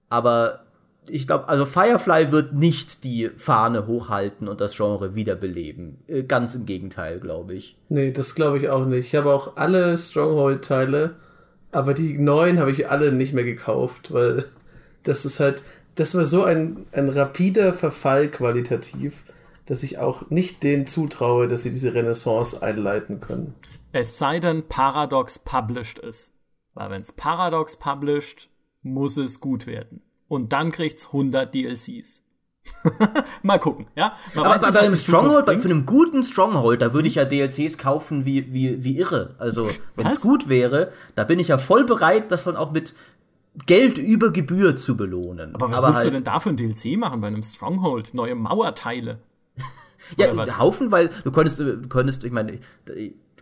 [0.09, 0.61] Aber
[1.09, 5.99] ich glaube, also Firefly wird nicht die Fahne hochhalten und das Genre wiederbeleben.
[6.07, 7.77] Äh, ganz im Gegenteil, glaube ich.
[7.89, 9.09] Nee, das glaube ich auch nicht.
[9.09, 11.17] Ich habe auch alle Stronghold-Teile,
[11.73, 14.49] aber die neuen habe ich alle nicht mehr gekauft, weil
[15.03, 15.63] das ist halt,
[15.95, 19.25] das war so ein, ein rapider Verfall qualitativ,
[19.67, 23.55] dass ich auch nicht denen zutraue, dass sie diese Renaissance einleiten können.
[23.93, 26.35] Es sei denn, Paradox published ist.
[26.75, 28.49] Weil wenn es Paradox published,
[28.83, 30.03] muss es gut werden.
[30.29, 32.22] Und dann kriegt's 100 DLCs.
[33.43, 34.15] Mal gucken, ja.
[34.35, 37.79] Man aber bei einem Stronghold, bei, für einen guten Stronghold, da würde ich ja DLCs
[37.79, 39.35] kaufen wie, wie, wie irre.
[39.39, 42.95] Also, wenn es gut wäre, da bin ich ja voll bereit, das dann auch mit
[43.67, 45.55] Geld über Gebühr zu belohnen.
[45.55, 48.15] Aber was Aber willst halt, du denn da für ein DLC machen bei einem Stronghold?
[48.15, 49.19] Neue Mauerteile?
[50.17, 50.59] ja, was?
[50.59, 52.59] Haufen, weil du könntest, du könntest, ich meine,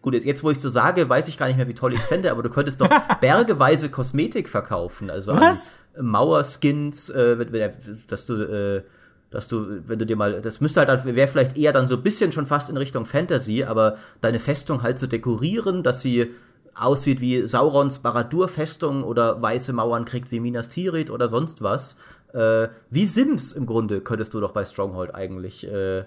[0.03, 2.07] gut, jetzt wo ich so sage, weiß ich gar nicht mehr, wie toll ich es
[2.07, 2.89] fände, aber du könntest doch
[3.21, 5.11] bergeweise Kosmetik verkaufen.
[5.11, 5.75] Also was?
[6.01, 7.71] Mauerskins, äh,
[8.09, 8.83] dass du, äh,
[9.31, 12.03] dass du, wenn du dir mal, das müsste halt, wäre vielleicht eher dann so ein
[12.03, 16.31] bisschen schon fast in Richtung Fantasy, aber deine Festung halt zu dekorieren, dass sie
[16.75, 21.97] aussieht wie Saurons Baradur-Festung oder weiße Mauern kriegt wie Minas Tirith oder sonst was.
[22.33, 26.05] Äh, wie Sims im Grunde könntest du doch bei Stronghold eigentlich äh,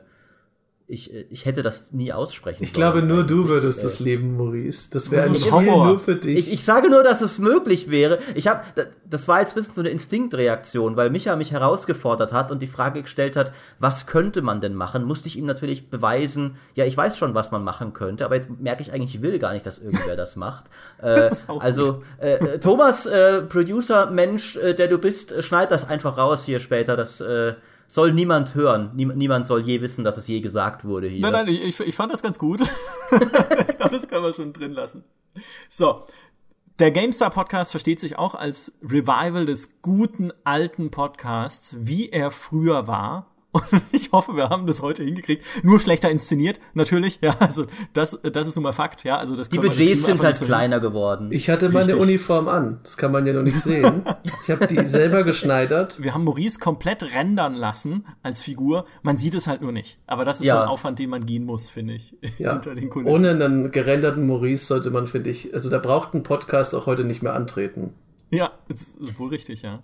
[0.86, 4.90] ich, ich hätte das nie aussprechen Ich glaube, nur du würdest äh, das leben, Maurice.
[4.92, 6.38] Das wäre ein Spiel nur für dich.
[6.38, 8.20] Ich, ich, sage nur, dass es möglich wäre.
[8.36, 8.62] Ich habe,
[9.10, 12.68] das war jetzt ein bisschen so eine Instinktreaktion, weil Micha mich herausgefordert hat und die
[12.68, 15.06] Frage gestellt hat, was könnte man denn machen?
[15.06, 18.50] Musste ich ihm natürlich beweisen, ja, ich weiß schon, was man machen könnte, aber jetzt
[18.60, 20.66] merke ich eigentlich, ich will gar nicht, dass irgendwer das macht.
[21.02, 25.88] Äh, das also, äh, äh, Thomas, äh, Producer, Mensch, äh, der du bist, schneid das
[25.88, 27.54] einfach raus hier später, das, äh,
[27.94, 28.90] soll niemand hören.
[28.96, 31.22] Niem niemand soll je wissen, dass es je gesagt wurde hier.
[31.22, 32.62] Nein, nein, ich, ich fand das ganz gut.
[33.12, 35.04] ich glaube, das kann man schon drin lassen.
[35.70, 36.04] So.
[36.80, 42.88] Der GameStar Podcast versteht sich auch als Revival des guten alten Podcasts, wie er früher
[42.88, 43.33] war.
[43.54, 45.46] Und ich hoffe, wir haben das heute hingekriegt.
[45.64, 47.20] Nur schlechter inszeniert, natürlich.
[47.22, 49.04] Ja, also das, das ist nun mal Fakt.
[49.04, 51.30] Ja, also das Die Budgets sind halt so kleiner geworden.
[51.32, 52.02] Ich hatte meine Richtig.
[52.02, 52.80] Uniform an.
[52.84, 54.04] Das kann man ja noch nicht sehen.
[54.44, 56.02] Ich habe die selber geschneidert.
[56.04, 58.86] Wir haben Maurice komplett rendern lassen als Figur.
[59.04, 60.00] Man sieht es halt nur nicht.
[60.08, 60.56] Aber das ist Ja.
[60.56, 62.16] so ein Aufwand, den man gehen muss, finde ich.
[62.40, 62.54] Ja.
[62.54, 63.16] Hinter den Kulissen.
[63.16, 67.04] Ohne einen gerenderten Maurice sollte man, finde ich, also da braucht ein Podcast auch heute
[67.04, 67.94] nicht mehr antreten.
[68.32, 69.84] Ja, das ist wohl richtig, ja.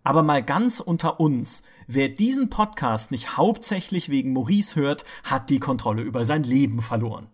[0.03, 5.59] Aber mal ganz unter uns, wer diesen Podcast nicht hauptsächlich wegen Maurice hört, hat die
[5.59, 7.27] Kontrolle über sein Leben verloren.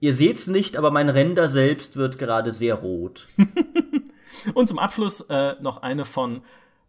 [0.00, 3.26] Ihr seht's nicht, aber mein Render selbst wird gerade sehr rot.
[4.54, 6.42] Und zum Abschluss äh, noch eine von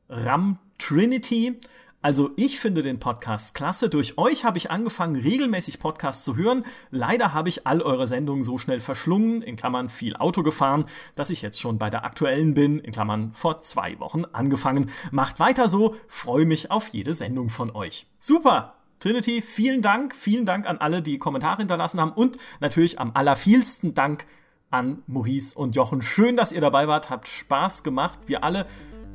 [0.10, 1.60] Ram Trinity.
[2.02, 3.90] Also ich finde den Podcast klasse.
[3.90, 6.64] Durch euch habe ich angefangen, regelmäßig Podcasts zu hören.
[6.92, 11.32] Leider habe ich all eure Sendungen so schnell verschlungen, in Klammern viel Auto gefahren, dass
[11.32, 14.92] ich jetzt schon bei der aktuellen bin, in Klammern vor zwei Wochen angefangen.
[15.10, 18.06] Macht weiter so, freue mich auf jede Sendung von euch.
[18.20, 18.76] Super!
[19.00, 23.94] Trinity, vielen Dank, vielen Dank an alle, die Kommentare hinterlassen haben und natürlich am allervielsten
[23.94, 24.26] Dank
[24.70, 26.02] an Maurice und Jochen.
[26.02, 28.20] Schön, dass ihr dabei wart, habt Spaß gemacht.
[28.26, 28.66] Wir alle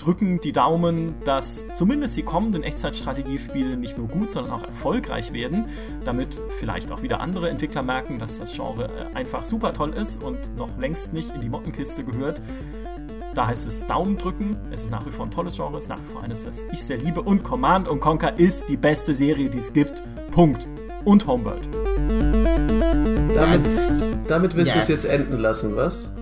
[0.03, 5.66] drücken die Daumen, dass zumindest die kommenden Echtzeitstrategiespiele nicht nur gut, sondern auch erfolgreich werden,
[6.05, 10.23] damit vielleicht auch wieder andere Entwickler merken, dass das Genre äh, einfach super toll ist
[10.23, 12.43] und noch längst nicht in die Mottenkiste gehört.
[13.35, 14.57] Da heißt es Daumen drücken.
[14.70, 16.66] Es ist nach wie vor ein tolles Genre, es ist nach wie vor eines, das
[16.70, 17.23] ich sehr liebe.
[17.23, 20.03] Und Command Conquer ist die beste Serie, die es gibt.
[20.33, 20.66] Punkt.
[21.05, 21.69] Und Homeworld.
[23.35, 23.66] Damit,
[24.29, 24.77] damit willst Ja.
[24.77, 26.12] du es jetzt enden lassen, was?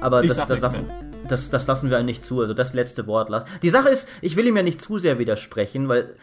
[0.00, 0.90] Aber Ich das, sag das, nichts lassen,
[1.30, 2.40] das, das lassen wir nicht zu.
[2.40, 3.30] Also das letzte Wort.
[3.62, 6.14] Die Sache ist, ich will ihm ja nicht zu sehr widersprechen, weil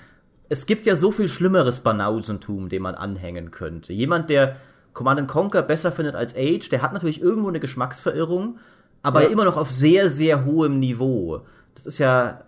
[0.50, 3.94] es gibt ja so viel schlimmeres Banausentum, dem man anhängen könnte.
[3.94, 4.58] Jemand, der
[4.94, 8.58] Command Conquer besser findet als Age, der hat natürlich irgendwo eine Geschmacksverirrung,
[9.04, 9.30] aber ja.
[9.30, 11.42] immer noch auf sehr, sehr hohem Niveau.
[11.76, 12.42] Das ist ja.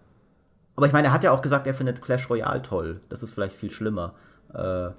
[0.76, 3.02] Aber ich meine, er hat ja auch gesagt, er findet Clash Royale toll.
[3.10, 4.14] Das ist vielleicht viel schlimmer.
[4.54, 4.90] Äh,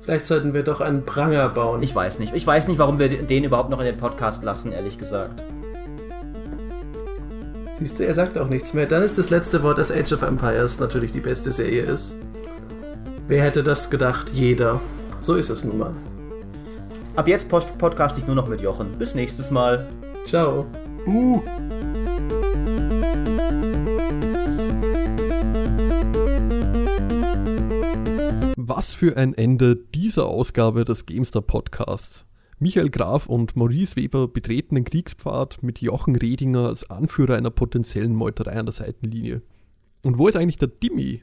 [0.00, 1.82] Vielleicht sollten wir doch einen Pranger bauen.
[1.82, 2.34] ich weiß nicht.
[2.34, 5.44] Ich weiß nicht, warum wir den überhaupt noch in den Podcast lassen, ehrlich gesagt.
[7.78, 8.86] Siehst du, er sagt auch nichts mehr.
[8.86, 12.16] Dann ist das letzte Wort, dass Age of Empires natürlich die beste Serie ist.
[13.28, 14.30] Wer hätte das gedacht?
[14.30, 14.80] Jeder.
[15.22, 15.94] So ist es nun mal.
[17.14, 18.98] Ab jetzt post podcast ich nur noch mit Jochen.
[18.98, 19.88] Bis nächstes Mal.
[20.24, 20.66] Ciao.
[21.06, 21.40] Uh.
[28.56, 32.27] Was für ein Ende dieser Ausgabe des Gamestar Podcasts.
[32.60, 38.16] Michael Graf und Maurice Weber betreten den Kriegspfad mit Jochen Redinger als Anführer einer potenziellen
[38.16, 39.42] Meuterei an der Seitenlinie.
[40.02, 41.22] Und wo ist eigentlich der Dimmi?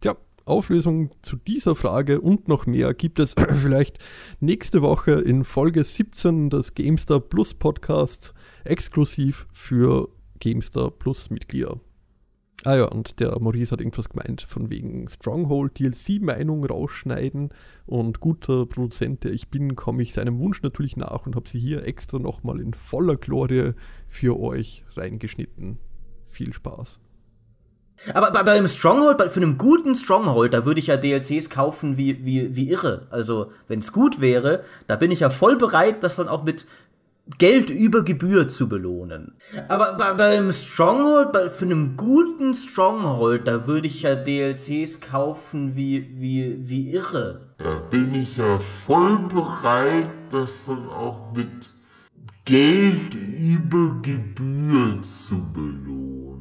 [0.00, 0.16] Tja,
[0.46, 3.98] Auflösung zu dieser Frage und noch mehr gibt es vielleicht
[4.40, 8.32] nächste Woche in Folge 17 des Gamestar Plus Podcasts
[8.64, 10.08] exklusiv für
[10.38, 11.78] Gamestar Plus Mitglieder.
[12.64, 17.50] Ah ja, und der Maurice hat irgendwas gemeint von wegen Stronghold DLC-Meinung rausschneiden
[17.86, 21.58] und guter Produzent, der ich bin, komme ich seinem Wunsch natürlich nach und habe sie
[21.58, 23.72] hier extra nochmal in voller Glorie
[24.08, 25.78] für euch reingeschnitten.
[26.26, 27.00] Viel Spaß.
[28.14, 31.50] Aber bei, bei einem Stronghold, bei, für einen guten Stronghold, da würde ich ja DLCs
[31.50, 33.06] kaufen wie, wie, wie irre.
[33.10, 36.66] Also, wenn es gut wäre, da bin ich ja voll bereit, das dann auch mit
[37.38, 39.36] Geld über Gebühr zu belohnen.
[39.68, 45.00] Aber bei, bei einem Stronghold, bei, für einen guten Stronghold, da würde ich ja DLCs
[45.00, 47.54] kaufen wie, wie, wie irre.
[47.58, 51.70] Da bin ich ja voll bereit, das dann auch mit
[52.44, 56.39] Geld über Gebühr zu belohnen.